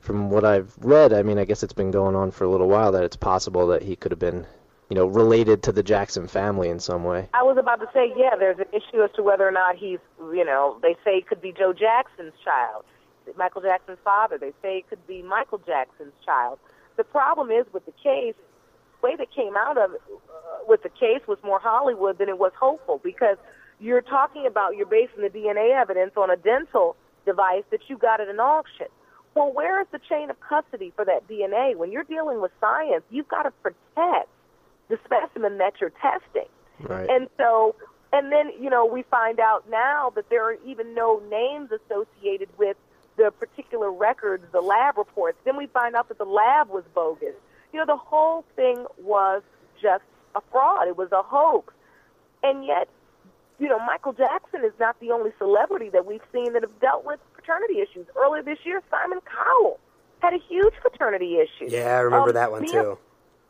from 0.00 0.30
what 0.30 0.44
I've 0.44 0.72
read, 0.80 1.14
I 1.14 1.22
mean, 1.22 1.38
I 1.38 1.44
guess 1.44 1.62
it's 1.62 1.72
been 1.72 1.90
going 1.90 2.14
on 2.14 2.30
for 2.30 2.44
a 2.44 2.48
little 2.48 2.68
while 2.68 2.92
that 2.92 3.04
it's 3.04 3.16
possible 3.16 3.68
that 3.68 3.82
he 3.82 3.96
could 3.96 4.12
have 4.12 4.18
been, 4.18 4.46
you 4.90 4.96
know, 4.96 5.06
related 5.06 5.62
to 5.62 5.72
the 5.72 5.82
Jackson 5.82 6.28
family 6.28 6.68
in 6.68 6.78
some 6.78 7.04
way. 7.04 7.28
I 7.32 7.42
was 7.42 7.56
about 7.56 7.80
to 7.80 7.88
say, 7.94 8.12
yeah, 8.14 8.36
there's 8.38 8.58
an 8.58 8.66
issue 8.72 9.02
as 9.02 9.10
to 9.16 9.22
whether 9.22 9.48
or 9.48 9.50
not 9.50 9.76
he's, 9.76 10.00
you 10.18 10.44
know, 10.44 10.78
they 10.82 10.94
say 11.04 11.16
it 11.16 11.26
could 11.26 11.40
be 11.40 11.52
Joe 11.52 11.72
Jackson's 11.72 12.34
child, 12.44 12.84
Michael 13.36 13.62
Jackson's 13.62 13.98
father. 14.04 14.36
They 14.36 14.52
say 14.60 14.78
it 14.78 14.90
could 14.90 15.06
be 15.06 15.22
Michael 15.22 15.60
Jackson's 15.66 16.12
child. 16.24 16.58
The 16.96 17.04
problem 17.04 17.50
is 17.50 17.66
with 17.72 17.86
the 17.86 17.92
case, 17.92 18.34
the 19.00 19.06
way 19.06 19.16
that 19.16 19.34
came 19.34 19.56
out 19.56 19.76
of 19.76 19.90
uh, 19.92 19.96
with 20.66 20.82
the 20.82 20.88
case 20.88 21.20
was 21.26 21.38
more 21.42 21.58
Hollywood 21.58 22.18
than 22.18 22.28
it 22.28 22.38
was 22.38 22.52
hopeful 22.58 23.00
because 23.02 23.36
you're 23.80 24.02
talking 24.02 24.46
about 24.46 24.76
you're 24.76 24.86
basing 24.86 25.22
the 25.22 25.28
DNA 25.28 25.74
evidence 25.74 26.12
on 26.16 26.30
a 26.30 26.36
dental 26.36 26.96
device 27.26 27.64
that 27.70 27.80
you 27.88 27.98
got 27.98 28.20
at 28.20 28.28
an 28.28 28.40
auction. 28.40 28.86
Well, 29.34 29.52
where 29.52 29.80
is 29.80 29.88
the 29.90 29.98
chain 29.98 30.30
of 30.30 30.36
custody 30.40 30.92
for 30.94 31.04
that 31.04 31.26
DNA? 31.28 31.76
When 31.76 31.90
you're 31.90 32.04
dealing 32.04 32.40
with 32.40 32.52
science, 32.60 33.02
you've 33.10 33.28
got 33.28 33.42
to 33.42 33.50
protect 33.62 34.28
the 34.88 34.98
specimen 35.04 35.58
that 35.58 35.74
you're 35.80 35.92
testing. 36.00 36.48
Right. 36.80 37.08
And 37.08 37.28
so, 37.36 37.74
and 38.12 38.30
then, 38.30 38.52
you 38.60 38.70
know, 38.70 38.86
we 38.86 39.02
find 39.10 39.40
out 39.40 39.68
now 39.68 40.12
that 40.14 40.30
there 40.30 40.44
are 40.44 40.56
even 40.64 40.94
no 40.94 41.20
names 41.28 41.70
associated 41.72 42.48
with 42.58 42.76
the 43.16 43.30
particular 43.30 43.90
records, 43.92 44.44
the 44.52 44.60
lab 44.60 44.98
reports. 44.98 45.38
Then 45.44 45.56
we 45.56 45.66
find 45.68 45.94
out 45.94 46.08
that 46.08 46.18
the 46.18 46.24
lab 46.24 46.68
was 46.68 46.84
bogus. 46.94 47.34
You 47.72 47.78
know, 47.80 47.86
the 47.86 47.96
whole 47.96 48.44
thing 48.56 48.86
was 49.02 49.42
just 49.80 50.02
a 50.34 50.40
fraud. 50.50 50.88
It 50.88 50.96
was 50.96 51.10
a 51.12 51.22
hoax. 51.22 51.72
And 52.42 52.64
yet, 52.64 52.88
you 53.58 53.68
know, 53.68 53.78
Michael 53.78 54.12
Jackson 54.12 54.64
is 54.64 54.72
not 54.80 54.98
the 55.00 55.10
only 55.12 55.32
celebrity 55.38 55.88
that 55.90 56.06
we've 56.06 56.22
seen 56.32 56.52
that 56.54 56.62
have 56.62 56.80
dealt 56.80 57.04
with 57.04 57.20
paternity 57.34 57.80
issues. 57.80 58.06
Earlier 58.16 58.42
this 58.42 58.58
year, 58.64 58.82
Simon 58.90 59.20
Cowell 59.24 59.78
had 60.20 60.34
a 60.34 60.38
huge 60.48 60.74
paternity 60.82 61.38
issue. 61.38 61.66
Yeah, 61.70 61.96
I 61.96 62.00
remember 62.00 62.30
Um, 62.30 62.34
that 62.34 62.50
one 62.50 62.62
Mia- 62.62 62.72
too. 62.72 62.98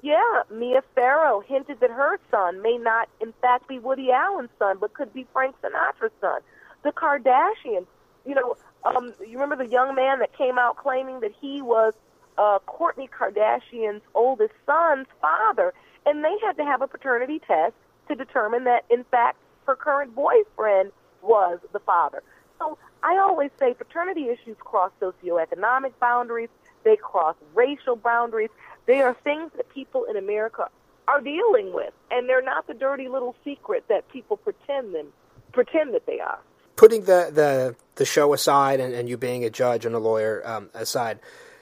Yeah, 0.02 0.42
Mia 0.50 0.82
Farrow 0.94 1.40
hinted 1.40 1.80
that 1.80 1.90
her 1.90 2.18
son 2.30 2.60
may 2.60 2.76
not, 2.76 3.08
in 3.20 3.32
fact, 3.40 3.66
be 3.68 3.78
Woody 3.78 4.12
Allen's 4.12 4.50
son, 4.58 4.76
but 4.78 4.92
could 4.92 5.14
be 5.14 5.26
Frank 5.32 5.56
Sinatra's 5.62 6.12
son. 6.20 6.42
The 6.82 6.92
Kardashians, 6.92 7.86
you 8.26 8.34
know, 8.34 8.56
um, 8.84 9.12
you 9.20 9.38
remember 9.38 9.56
the 9.56 9.70
young 9.70 9.94
man 9.94 10.18
that 10.20 10.36
came 10.36 10.58
out 10.58 10.76
claiming 10.76 11.20
that 11.20 11.32
he 11.40 11.62
was 11.62 11.94
uh, 12.38 12.58
Kourtney 12.66 13.08
Kardashian's 13.08 14.02
oldest 14.14 14.54
son's 14.66 15.06
father, 15.20 15.72
and 16.06 16.24
they 16.24 16.36
had 16.42 16.56
to 16.56 16.64
have 16.64 16.82
a 16.82 16.86
paternity 16.86 17.40
test 17.46 17.74
to 18.08 18.14
determine 18.14 18.64
that, 18.64 18.84
in 18.90 19.04
fact, 19.04 19.38
her 19.66 19.74
current 19.74 20.14
boyfriend 20.14 20.92
was 21.22 21.58
the 21.72 21.80
father. 21.80 22.22
So 22.58 22.76
I 23.02 23.16
always 23.18 23.50
say 23.58 23.74
paternity 23.74 24.28
issues 24.28 24.56
cross 24.60 24.92
socioeconomic 25.00 25.92
boundaries, 26.00 26.50
they 26.84 26.96
cross 26.96 27.34
racial 27.54 27.96
boundaries. 27.96 28.50
They 28.86 29.00
are 29.00 29.14
things 29.24 29.50
that 29.56 29.68
people 29.70 30.04
in 30.04 30.16
America 30.16 30.68
are 31.08 31.20
dealing 31.20 31.72
with, 31.72 31.92
and 32.10 32.28
they're 32.28 32.42
not 32.42 32.66
the 32.66 32.74
dirty 32.74 33.08
little 33.08 33.34
secret 33.44 33.84
that 33.88 34.08
people 34.10 34.36
pretend 34.36 34.94
them 34.94 35.06
pretend 35.52 35.94
that 35.94 36.04
they 36.06 36.20
are. 36.20 36.40
Putting 36.76 37.02
the 37.02 37.30
the, 37.32 37.76
the 37.96 38.04
show 38.04 38.32
aside 38.34 38.80
and, 38.80 38.94
and 38.94 39.08
you 39.08 39.16
being 39.16 39.44
a 39.44 39.50
judge 39.50 39.86
and 39.86 39.94
a 39.94 39.98
lawyer 39.98 40.42
um, 40.44 40.70
aside, 40.74 41.20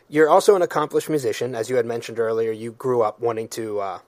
you're 0.08 0.28
also 0.28 0.56
an 0.56 0.62
accomplished 0.62 1.08
musician, 1.08 1.54
as 1.54 1.70
you 1.70 1.76
had 1.76 1.86
mentioned 1.86 2.18
earlier. 2.18 2.52
You 2.52 2.72
grew 2.72 3.02
up 3.02 3.20
wanting 3.20 3.48
to 3.48 3.80
uh, 3.80 3.98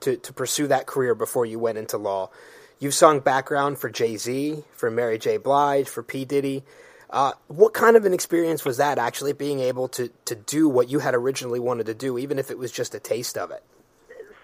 to 0.00 0.16
to 0.16 0.32
pursue 0.32 0.66
that 0.68 0.86
career 0.86 1.14
before 1.14 1.46
you 1.46 1.58
went 1.58 1.78
into 1.78 1.98
law. 1.98 2.30
You've 2.78 2.94
sung 2.94 3.20
background 3.20 3.78
for 3.78 3.88
Jay 3.88 4.16
Z, 4.16 4.64
for 4.72 4.90
Mary 4.90 5.18
J. 5.18 5.38
Blige, 5.38 5.88
for 5.88 6.02
P 6.02 6.24
Diddy. 6.24 6.62
Uh, 7.08 7.32
what 7.46 7.72
kind 7.72 7.96
of 7.96 8.04
an 8.04 8.12
experience 8.12 8.64
was 8.64 8.78
that 8.78 8.98
actually 8.98 9.32
being 9.32 9.60
able 9.60 9.88
to, 9.88 10.10
to 10.24 10.34
do 10.34 10.68
what 10.68 10.90
you 10.90 10.98
had 10.98 11.14
originally 11.14 11.60
wanted 11.60 11.86
to 11.86 11.94
do, 11.94 12.18
even 12.18 12.38
if 12.38 12.50
it 12.50 12.58
was 12.58 12.72
just 12.72 12.94
a 12.94 12.98
taste 12.98 13.38
of 13.38 13.50
it? 13.50 13.62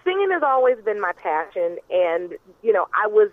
Singing 0.03 0.29
has 0.31 0.43
always 0.43 0.77
been 0.83 0.99
my 0.99 1.11
passion, 1.11 1.77
and 1.91 2.33
you 2.61 2.73
know 2.73 2.87
I 2.93 3.07
was 3.07 3.29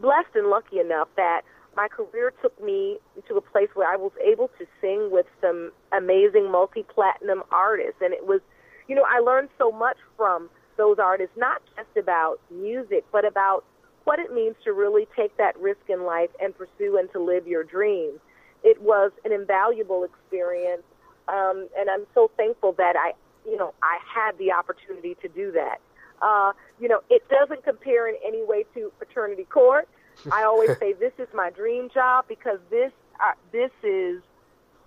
blessed 0.00 0.34
and 0.34 0.48
lucky 0.48 0.80
enough 0.80 1.08
that 1.16 1.42
my 1.76 1.88
career 1.88 2.32
took 2.40 2.60
me 2.62 2.98
to 3.28 3.36
a 3.36 3.40
place 3.40 3.68
where 3.74 3.86
I 3.86 3.96
was 3.96 4.12
able 4.24 4.48
to 4.58 4.66
sing 4.80 5.10
with 5.10 5.26
some 5.40 5.72
amazing 5.92 6.50
multi-platinum 6.50 7.42
artists, 7.52 8.00
and 8.00 8.14
it 8.14 8.26
was, 8.26 8.40
you 8.88 8.96
know, 8.96 9.04
I 9.06 9.20
learned 9.20 9.50
so 9.58 9.70
much 9.70 9.98
from 10.16 10.48
those 10.78 10.98
artists, 10.98 11.36
not 11.36 11.62
just 11.76 11.96
about 11.96 12.40
music, 12.50 13.04
but 13.12 13.26
about 13.26 13.64
what 14.04 14.18
it 14.18 14.32
means 14.32 14.56
to 14.64 14.72
really 14.72 15.06
take 15.16 15.36
that 15.36 15.58
risk 15.58 15.80
in 15.88 16.04
life 16.04 16.30
and 16.40 16.56
pursue 16.56 16.96
and 16.96 17.10
to 17.12 17.22
live 17.22 17.46
your 17.46 17.64
dreams. 17.64 18.20
It 18.64 18.80
was 18.80 19.12
an 19.24 19.32
invaluable 19.32 20.04
experience, 20.04 20.82
um, 21.28 21.68
and 21.78 21.90
I'm 21.90 22.06
so 22.14 22.30
thankful 22.36 22.72
that 22.78 22.94
I, 22.96 23.12
you 23.44 23.56
know, 23.56 23.74
I 23.82 23.98
had 24.02 24.38
the 24.38 24.52
opportunity 24.52 25.16
to 25.22 25.28
do 25.28 25.52
that. 25.52 25.78
Uh, 26.22 26.52
you 26.80 26.88
know, 26.88 27.00
it 27.10 27.22
doesn't 27.28 27.64
compare 27.64 28.08
in 28.08 28.14
any 28.26 28.42
way 28.44 28.64
to 28.74 28.90
paternity 28.98 29.44
court. 29.44 29.88
I 30.30 30.44
always 30.44 30.76
say 30.78 30.92
this 30.92 31.12
is 31.18 31.28
my 31.34 31.50
dream 31.50 31.90
job 31.92 32.26
because 32.28 32.58
this 32.70 32.92
uh, 33.20 33.32
this 33.52 33.70
is 33.82 34.22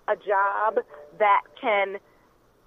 a 0.07 0.15
job 0.15 0.79
that 1.19 1.41
can, 1.59 1.97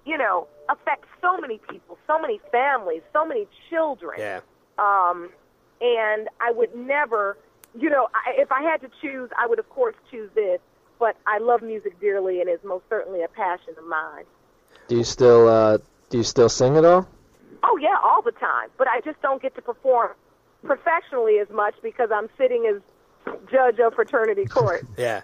you 0.05 0.17
know, 0.17 0.47
affect 0.69 1.05
so 1.21 1.37
many 1.37 1.59
people, 1.69 1.97
so 2.07 2.19
many 2.19 2.39
families, 2.51 3.01
so 3.11 3.25
many 3.25 3.47
children. 3.69 4.19
Yeah. 4.19 4.39
Um, 4.77 5.29
and 5.81 6.29
I 6.39 6.51
would 6.51 6.75
never, 6.75 7.37
you 7.77 7.89
know, 7.89 8.07
I, 8.13 8.41
if 8.41 8.51
I 8.51 8.61
had 8.61 8.81
to 8.81 8.89
choose, 9.01 9.29
I 9.37 9.47
would 9.47 9.59
of 9.59 9.69
course 9.69 9.95
choose 10.09 10.29
this. 10.35 10.59
But 10.99 11.17
I 11.27 11.39
love 11.39 11.61
music 11.61 11.99
dearly, 11.99 12.39
and 12.39 12.49
it's 12.49 12.63
most 12.63 12.85
certainly 12.87 13.23
a 13.23 13.27
passion 13.27 13.73
of 13.77 13.85
mine. 13.85 14.23
Do 14.87 14.95
you 14.95 15.03
still 15.03 15.49
uh, 15.49 15.79
do 16.09 16.17
you 16.17 16.23
still 16.23 16.49
sing 16.49 16.77
at 16.77 16.85
all? 16.85 17.07
Oh 17.63 17.77
yeah, 17.77 17.97
all 18.03 18.21
the 18.21 18.31
time. 18.31 18.69
But 18.77 18.87
I 18.87 19.01
just 19.01 19.21
don't 19.21 19.41
get 19.41 19.55
to 19.55 19.61
perform 19.61 20.11
professionally 20.65 21.39
as 21.39 21.49
much 21.49 21.75
because 21.83 22.09
I'm 22.13 22.29
sitting 22.37 22.65
as 22.73 22.81
judge 23.51 23.79
of 23.79 23.93
Paternity 23.95 24.45
Court. 24.45 24.85
Yeah. 24.97 25.21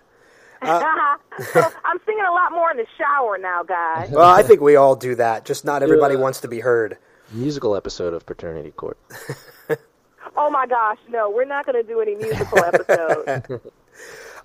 so 0.66 1.62
I'm 1.86 2.00
singing 2.06 2.26
a 2.28 2.34
lot 2.34 2.52
more 2.52 2.70
in 2.70 2.76
the 2.78 2.86
shower 2.98 3.38
now, 3.38 3.64
guys. 3.64 4.10
Well, 4.12 4.30
I 4.30 4.44
think 4.44 4.60
we 4.60 4.76
all 4.76 4.96
do 4.96 5.16
that. 5.16 5.46
Just 5.46 5.64
not 5.64 5.84
everybody 5.84 6.16
Yeah. 6.16 6.22
wants 6.22 6.42
to 6.42 6.50
be 6.50 6.60
heard. 6.60 6.98
Musical 7.32 7.76
episode 7.78 8.14
of 8.14 8.26
Paternity 8.26 8.72
Court. 8.72 8.98
Oh 10.36 10.50
my 10.50 10.68
gosh, 10.68 10.98
no, 11.10 11.30
we're 11.30 11.46
not 11.46 11.66
going 11.66 11.82
to 11.82 11.88
do 11.88 12.02
any 12.02 12.16
musical 12.16 12.60
episodes. 12.64 13.72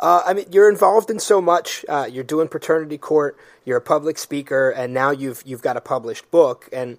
Uh, 0.01 0.23
I 0.27 0.35
mean, 0.35 0.47
you're 0.51 0.69
involved 0.69 1.11
in 1.11 1.19
so 1.19 1.41
much. 1.41 1.85
Uh, 1.89 2.09
you're 2.11 2.25
doing 2.25 2.49
paternity 2.49 2.99
court. 2.99 3.37
You're 3.65 3.77
a 3.79 3.83
public 3.83 4.19
speaker, 4.19 4.71
and 4.71 4.93
now 4.95 5.11
you've 5.11 5.43
you've 5.47 5.63
got 5.63 5.77
a 5.77 5.81
published 5.81 6.31
book. 6.31 6.69
And 6.73 6.99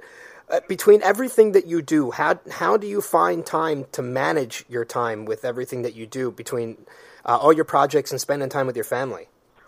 uh, 0.50 0.60
between 0.68 1.02
everything 1.02 1.54
that 1.54 1.66
you 1.66 1.82
do, 1.82 2.12
how 2.12 2.40
how 2.52 2.78
do 2.78 2.88
you 2.88 3.02
find 3.02 3.46
time 3.46 3.86
to 3.92 4.02
manage 4.02 4.66
your 4.70 4.86
time 4.86 5.26
with 5.26 5.44
everything 5.44 5.82
that 5.82 5.96
you 5.96 6.06
do 6.06 6.32
between 6.32 6.78
uh, 7.26 7.38
all 7.38 7.52
your 7.54 7.66
projects 7.66 8.12
and 8.12 8.22
spending 8.22 8.50
time 8.50 8.68
with 8.68 8.76
your 8.76 8.86
family? 8.86 9.28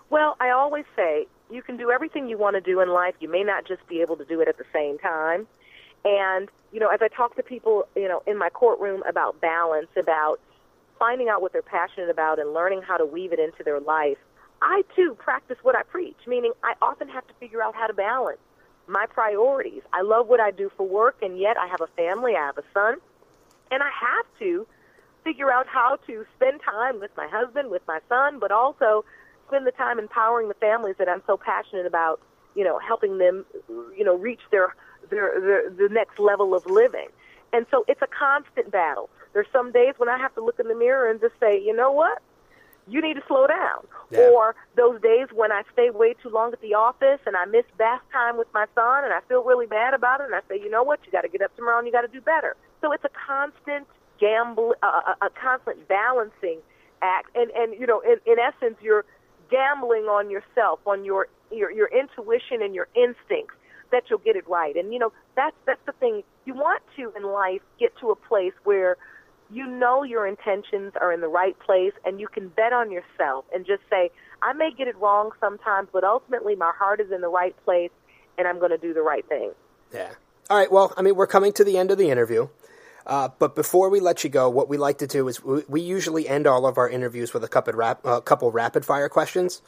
Well, 0.10 0.38
I 0.40 0.52
always 0.52 0.86
say 0.96 1.28
you 1.50 1.62
can 1.62 1.78
do 1.78 1.92
everything 1.92 2.28
you 2.28 2.38
want 2.38 2.56
to 2.56 2.62
do 2.62 2.80
in 2.82 2.90
life. 2.90 3.16
You 3.20 3.30
may 3.30 3.44
not 3.44 3.68
just 3.68 3.86
be 3.88 4.02
able 4.02 4.18
to 4.18 4.26
do 4.26 4.40
it 4.42 4.48
at 4.48 4.58
the 4.58 4.66
same 4.72 4.98
time. 5.00 5.48
And, 6.06 6.50
you 6.72 6.80
know, 6.80 6.90
as 6.90 7.00
I 7.02 7.08
talk 7.08 7.36
to 7.36 7.44
people, 7.44 7.88
you 7.96 8.08
know, 8.08 8.22
in 8.28 8.38
my 8.38 8.50
courtroom 8.50 9.04
about 9.10 9.42
balance, 9.42 9.90
about 9.98 10.40
finding 11.00 11.28
out 11.28 11.42
what 11.42 11.54
they're 11.54 11.62
passionate 11.62 12.10
about 12.10 12.40
and 12.40 12.54
learning 12.54 12.82
how 12.82 12.98
to 12.98 13.06
weave 13.06 13.34
it 13.34 13.40
into 13.40 13.64
their 13.64 13.80
life, 13.80 14.18
I 14.62 14.84
too 14.96 15.16
practice 15.20 15.58
what 15.64 15.76
I 15.76 15.84
preach, 15.84 16.18
meaning 16.26 16.54
I 16.64 16.74
often 16.82 17.10
have 17.10 17.28
to 17.28 17.34
figure 17.40 17.62
out 17.62 17.76
how 17.76 17.88
to 17.88 17.94
balance 17.94 18.40
my 18.88 19.06
priorities. 19.06 19.82
I 19.94 20.02
love 20.02 20.28
what 20.28 20.40
I 20.40 20.52
do 20.52 20.72
for 20.76 20.88
work, 20.88 21.18
and 21.22 21.38
yet 21.40 21.58
I 21.58 21.68
have 21.68 21.82
a 21.82 21.88
family, 21.88 22.36
I 22.36 22.46
have 22.46 22.58
a 22.58 22.64
son, 22.74 22.98
and 23.72 23.84
I 23.84 23.90
have 23.90 24.26
to 24.40 24.66
figure 25.24 25.52
out 25.52 25.68
how 25.68 25.98
to 26.08 26.26
spend 26.36 26.62
time 26.62 27.00
with 27.00 27.12
my 27.18 27.28
husband, 27.28 27.70
with 27.70 27.82
my 27.88 28.00
son, 28.08 28.40
but 28.40 28.52
also 28.52 29.04
spend 29.48 29.68
the 29.68 29.72
time 29.72 30.00
empowering 30.00 30.48
the 30.48 30.54
families 30.56 30.96
that 31.00 31.10
I'm 31.10 31.22
so 31.28 31.38
passionate 31.38 31.86
about, 31.86 32.22
you 32.56 32.64
know, 32.64 32.80
helping 32.80 33.18
them, 33.18 33.46
you 33.98 34.04
know, 34.04 34.16
reach 34.16 34.42
their, 34.52 34.74
their, 35.10 35.40
their 35.40 35.70
the 35.70 35.94
next 35.94 36.20
level 36.20 36.56
of 36.56 36.66
living. 36.66 37.08
And 37.54 37.66
so 37.72 37.84
it's 37.88 38.02
a 38.02 38.08
constant 38.08 38.72
battle. 38.72 39.10
There's 39.34 39.48
some 39.52 39.72
days 39.72 39.96
when 39.98 40.10
I 40.10 40.18
have 40.18 40.34
to 40.36 40.44
look 40.44 40.60
in 40.60 40.68
the 40.68 40.76
mirror 40.76 41.10
and 41.10 41.20
just 41.20 41.34
say, 41.40 41.62
you 41.62 41.76
know 41.76 41.92
what? 41.92 42.22
You 42.88 43.02
need 43.02 43.16
to 43.16 43.24
slow 43.28 43.48
down. 43.48 43.86
Yeah. 44.10 44.30
Or 44.30 44.56
those 44.76 45.02
days 45.02 45.28
when 45.34 45.52
I 45.52 45.64
stay 45.74 45.90
way 45.90 46.16
too 46.22 46.30
long 46.30 46.54
at 46.54 46.62
the 46.62 46.74
office 46.74 47.20
and 47.26 47.36
I 47.36 47.46
miss 47.46 47.66
bath 47.78 48.02
time 48.14 48.38
with 48.38 48.48
my 48.54 48.66
son 48.74 49.04
and 49.04 49.14
I 49.14 49.20
feel 49.28 49.44
really 49.44 49.68
bad 49.68 49.94
about 49.94 50.22
it 50.22 50.26
and 50.26 50.36
I 50.36 50.42
say, 50.48 50.56
you 50.56 50.70
know 50.70 50.84
what? 50.84 51.00
You 51.06 51.12
got 51.12 51.22
to 51.22 51.30
get 51.30 51.42
up 51.42 51.56
tomorrow 51.56 51.80
and 51.80 51.88
you 51.88 51.92
got 51.92 52.02
to 52.02 52.08
do 52.08 52.22
better. 52.22 52.56
So 52.82 52.92
it's 52.94 53.04
a 53.04 53.10
constant 53.28 53.88
gamble, 54.20 54.76
uh, 54.82 55.14
a, 55.22 55.26
a 55.26 55.30
constant 55.30 55.88
balancing 55.88 56.60
act. 57.02 57.36
And, 57.36 57.52
and 57.52 57.80
you 57.80 57.86
know, 57.86 58.00
in, 58.02 58.18
in 58.26 58.38
essence, 58.40 58.78
you're 58.82 59.06
gambling 59.52 60.04
on 60.04 60.30
yourself, 60.30 60.80
on 60.86 61.04
your, 61.04 61.28
your, 61.52 61.72
your 61.72 61.88
intuition 61.88 62.62
and 62.62 62.74
your 62.74 62.88
instincts 62.96 63.56
that 63.92 64.04
you'll 64.10 64.20
get 64.20 64.36
it 64.36 64.48
right. 64.48 64.76
And, 64.76 64.94
you 64.94 65.00
know, 65.00 65.12
that's, 65.36 65.56
that's 65.66 65.80
the 65.86 65.94
thing. 65.94 66.24
You 66.46 66.54
want 66.54 66.84
to, 66.98 67.12
in 67.16 67.24
life, 67.24 67.62
get 67.80 67.98
to 68.00 68.12
a 68.12 68.16
place 68.16 68.54
where 68.64 68.98
you 69.52 69.66
know 69.66 70.04
your 70.04 70.28
intentions 70.28 70.94
are 71.00 71.12
in 71.12 71.22
the 71.22 71.28
right 71.28 71.58
place 71.60 71.94
and 72.06 72.20
you 72.20 72.28
can 72.28 72.50
bet 72.50 72.74
on 72.74 72.92
yourself 72.92 73.46
and 73.54 73.66
just 73.66 73.82
say, 73.90 74.12
I 74.42 74.54
may 74.54 74.72
get 74.72 74.88
it 74.88 74.98
wrong 74.98 75.32
sometimes, 75.40 75.90
but 75.92 76.04
ultimately 76.04 76.56
my 76.56 76.72
heart 76.78 77.00
is 77.00 77.12
in 77.12 77.22
the 77.22 77.30
right 77.30 77.56
place 77.64 77.92
and 78.38 78.48
I'm 78.48 78.60
going 78.60 78.72
to 78.72 78.78
do 78.78 78.94
the 78.94 79.02
right 79.02 79.28
thing. 79.28 79.52
Yeah. 79.94 80.12
All 80.50 80.58
right. 80.58 80.72
Well, 80.72 80.94
I 80.98 81.02
mean, 81.02 81.16
we're 81.16 81.28
coming 81.28 81.54
to 81.54 81.64
the 81.64 81.78
end 81.78 81.92
of 81.92 81.98
the 81.98 82.10
interview. 82.10 82.48
Uh, 83.06 83.30
but 83.40 83.56
before 83.56 83.90
we 83.90 84.02
let 84.02 84.24
you 84.26 84.30
go, 84.30 84.50
what 84.50 84.68
we 84.68 84.78
like 84.78 84.98
to 84.98 85.08
do 85.08 85.28
is 85.30 85.44
we, 85.44 85.64
we 85.70 85.82
usually 85.82 86.28
end 86.28 86.46
all 86.46 86.66
of 86.66 86.78
our 86.78 86.90
interviews 86.90 87.34
with 87.34 87.44
a 87.44 87.48
couple, 87.48 87.74
rap, 87.74 88.06
uh, 88.06 88.20
couple 88.20 88.52
rapid 88.52 88.84
fire 88.86 89.08
questions. 89.08 89.62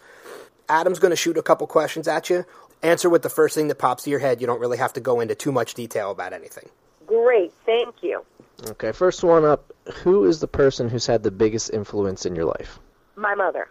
Adam's 0.68 1.00
going 1.00 1.12
to 1.12 1.16
shoot 1.16 1.38
a 1.38 1.42
couple 1.42 1.66
questions 1.66 2.08
at 2.08 2.30
you. 2.30 2.46
Answer 2.84 3.10
with 3.10 3.24
the 3.24 3.30
first 3.30 3.56
thing 3.56 3.70
that 3.70 3.76
pops 3.76 4.04
to 4.04 4.10
your 4.10 4.20
head. 4.20 4.42
You 4.42 4.48
don't 4.48 4.60
really 4.60 4.78
have 4.78 4.94
to 4.94 5.00
go 5.00 5.22
into 5.22 5.36
too 5.36 5.52
much 5.52 5.74
detail 5.74 6.12
about 6.12 6.34
anything. 6.34 6.70
Great. 7.08 7.54
Thank 7.66 7.96
you. 8.02 8.24
Okay, 8.68 8.92
first 8.92 9.24
one 9.24 9.46
up. 9.46 9.72
Who 10.04 10.26
is 10.26 10.40
the 10.40 10.48
person 10.48 10.90
who's 10.90 11.06
had 11.08 11.24
the 11.24 11.32
biggest 11.32 11.72
influence 11.74 12.26
in 12.26 12.36
your 12.36 12.46
life? 12.46 12.80
My 13.16 13.36
mother. 13.36 13.70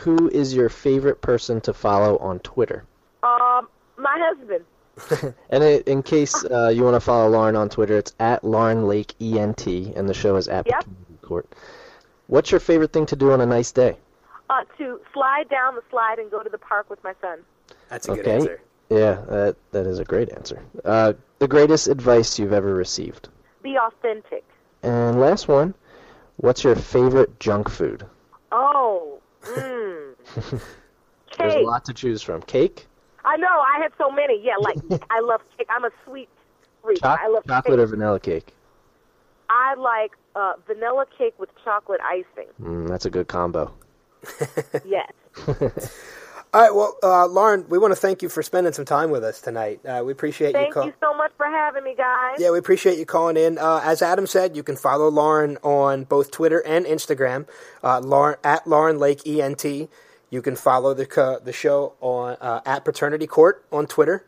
Who 0.00 0.28
is 0.28 0.54
your 0.54 0.68
favorite 0.68 1.20
person 1.20 1.60
to 1.62 1.72
follow 1.74 2.16
on 2.18 2.38
Twitter? 2.40 2.84
Um, 3.22 3.68
my 3.96 4.16
husband. 4.18 4.64
and 5.50 5.64
it, 5.64 5.88
in 5.88 6.02
case 6.02 6.44
uh, 6.44 6.68
you 6.68 6.82
want 6.84 6.94
to 6.94 7.00
follow 7.00 7.28
Lauren 7.28 7.56
on 7.56 7.68
Twitter, 7.68 7.98
it's 7.98 8.14
at 8.20 8.44
Lauren 8.44 8.86
Lake 8.86 9.14
ENT, 9.20 9.66
and 9.66 10.08
the 10.08 10.14
show 10.14 10.36
is 10.36 10.48
at 10.48 10.66
Yep. 10.66 10.84
Court. 11.22 11.46
What's 12.26 12.50
your 12.50 12.60
favorite 12.60 12.92
thing 12.92 13.06
to 13.06 13.16
do 13.16 13.32
on 13.32 13.40
a 13.40 13.46
nice 13.46 13.72
day? 13.72 13.96
Uh, 14.50 14.64
to 14.78 15.00
slide 15.12 15.48
down 15.48 15.74
the 15.74 15.82
slide 15.90 16.18
and 16.18 16.30
go 16.30 16.42
to 16.42 16.48
the 16.50 16.58
park 16.58 16.88
with 16.90 17.02
my 17.04 17.14
son. 17.20 17.38
That's 17.88 18.08
a 18.08 18.12
good 18.14 18.20
Okay. 18.20 18.34
answer. 18.34 18.60
Yeah, 18.90 19.22
that 19.28 19.56
that 19.70 19.86
is 19.86 19.98
a 19.98 20.04
great 20.04 20.30
answer. 20.30 20.62
Uh, 20.84 21.14
the 21.38 21.48
greatest 21.48 21.88
advice 21.88 22.38
you've 22.38 22.52
ever 22.52 22.74
received. 22.74 23.28
Be 23.62 23.76
authentic. 23.78 24.44
And 24.82 25.20
last 25.20 25.48
one, 25.48 25.74
what's 26.36 26.64
your 26.64 26.74
favorite 26.74 27.38
junk 27.40 27.68
food? 27.70 28.04
Oh, 28.50 29.20
mmm. 29.42 30.14
Cake. 31.30 31.38
There's 31.38 31.54
a 31.54 31.60
lot 31.60 31.84
to 31.86 31.94
choose 31.94 32.20
from. 32.20 32.42
Cake, 32.42 32.86
I 33.24 33.36
know. 33.36 33.46
I 33.46 33.80
had 33.80 33.92
so 33.96 34.10
many. 34.10 34.42
Yeah, 34.44 34.56
like 34.60 34.76
I 35.10 35.20
love 35.20 35.40
cake. 35.56 35.68
I'm 35.70 35.84
a 35.84 35.90
sweet 36.04 36.28
freak. 36.82 37.00
Choc- 37.00 37.20
I 37.22 37.28
love 37.28 37.44
chocolate 37.46 37.78
cake. 37.78 37.84
or 37.84 37.86
vanilla 37.86 38.20
cake. 38.20 38.54
I 39.48 39.74
like 39.74 40.12
uh, 40.34 40.54
vanilla 40.66 41.06
cake 41.16 41.34
with 41.38 41.50
chocolate 41.64 42.00
icing. 42.02 42.48
Mm, 42.60 42.88
that's 42.88 43.06
a 43.06 43.10
good 43.10 43.28
combo. 43.28 43.72
Yes. 44.84 45.10
All 46.54 46.60
right, 46.60 46.74
well, 46.74 46.98
uh, 47.02 47.26
Lauren, 47.28 47.64
we 47.70 47.78
want 47.78 47.92
to 47.92 47.96
thank 47.96 48.20
you 48.20 48.28
for 48.28 48.42
spending 48.42 48.74
some 48.74 48.84
time 48.84 49.10
with 49.10 49.24
us 49.24 49.40
tonight. 49.40 49.80
Uh, 49.86 50.02
we 50.04 50.12
appreciate 50.12 50.52
Thank 50.52 50.68
you. 50.68 50.74
Call- 50.74 50.84
you 50.84 50.92
so 51.00 51.14
much 51.14 51.32
for 51.38 51.46
having 51.46 51.82
me, 51.82 51.94
guys. 51.96 52.36
Yeah, 52.38 52.50
we 52.50 52.58
appreciate 52.58 52.98
you 52.98 53.06
calling 53.06 53.38
in. 53.38 53.56
Uh, 53.56 53.80
as 53.82 54.02
Adam 54.02 54.26
said, 54.26 54.54
you 54.54 54.62
can 54.62 54.76
follow 54.76 55.08
Lauren 55.08 55.56
on 55.62 56.04
both 56.04 56.30
Twitter 56.30 56.62
and 56.66 56.84
Instagram, 56.84 57.46
uh, 57.82 58.00
Lauren 58.00 58.36
at 58.44 58.66
Lauren 58.66 58.98
Lake 58.98 59.26
ENT. 59.26 59.64
You 60.28 60.42
can 60.42 60.54
follow 60.54 60.92
the 60.92 61.40
the 61.42 61.54
show 61.54 61.94
on 62.02 62.36
uh, 62.42 62.60
at 62.66 62.84
Paternity 62.84 63.26
Court 63.26 63.64
on 63.72 63.86
Twitter. 63.86 64.26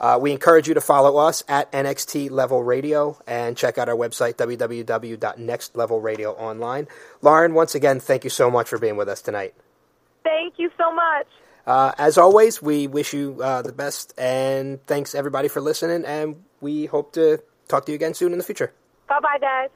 Uh, 0.00 0.18
we 0.18 0.32
encourage 0.32 0.68
you 0.68 0.74
to 0.74 0.80
follow 0.80 1.18
us 1.18 1.44
at 1.48 1.70
NXT 1.72 2.30
Level 2.30 2.62
Radio 2.62 3.18
and 3.26 3.58
check 3.58 3.76
out 3.76 3.90
our 3.90 3.96
website 3.96 4.36
www.nextlevelradio 4.36 6.38
online. 6.38 6.88
Lauren, 7.20 7.52
once 7.52 7.74
again, 7.74 8.00
thank 8.00 8.24
you 8.24 8.30
so 8.30 8.50
much 8.50 8.68
for 8.68 8.78
being 8.78 8.96
with 8.96 9.08
us 9.08 9.20
tonight. 9.20 9.52
Thank 10.22 10.54
you 10.56 10.70
so 10.78 10.90
much. 10.94 11.26
Uh, 11.68 11.92
as 11.98 12.16
always, 12.16 12.62
we 12.62 12.86
wish 12.86 13.12
you 13.12 13.36
uh, 13.42 13.60
the 13.60 13.72
best, 13.72 14.14
and 14.16 14.80
thanks 14.86 15.14
everybody 15.14 15.48
for 15.48 15.60
listening. 15.60 16.02
And 16.06 16.42
we 16.62 16.86
hope 16.86 17.12
to 17.12 17.42
talk 17.68 17.84
to 17.84 17.92
you 17.92 17.96
again 17.96 18.14
soon 18.14 18.32
in 18.32 18.38
the 18.38 18.44
future. 18.44 18.72
Bye 19.06 19.20
bye, 19.20 19.36
guys. 19.38 19.68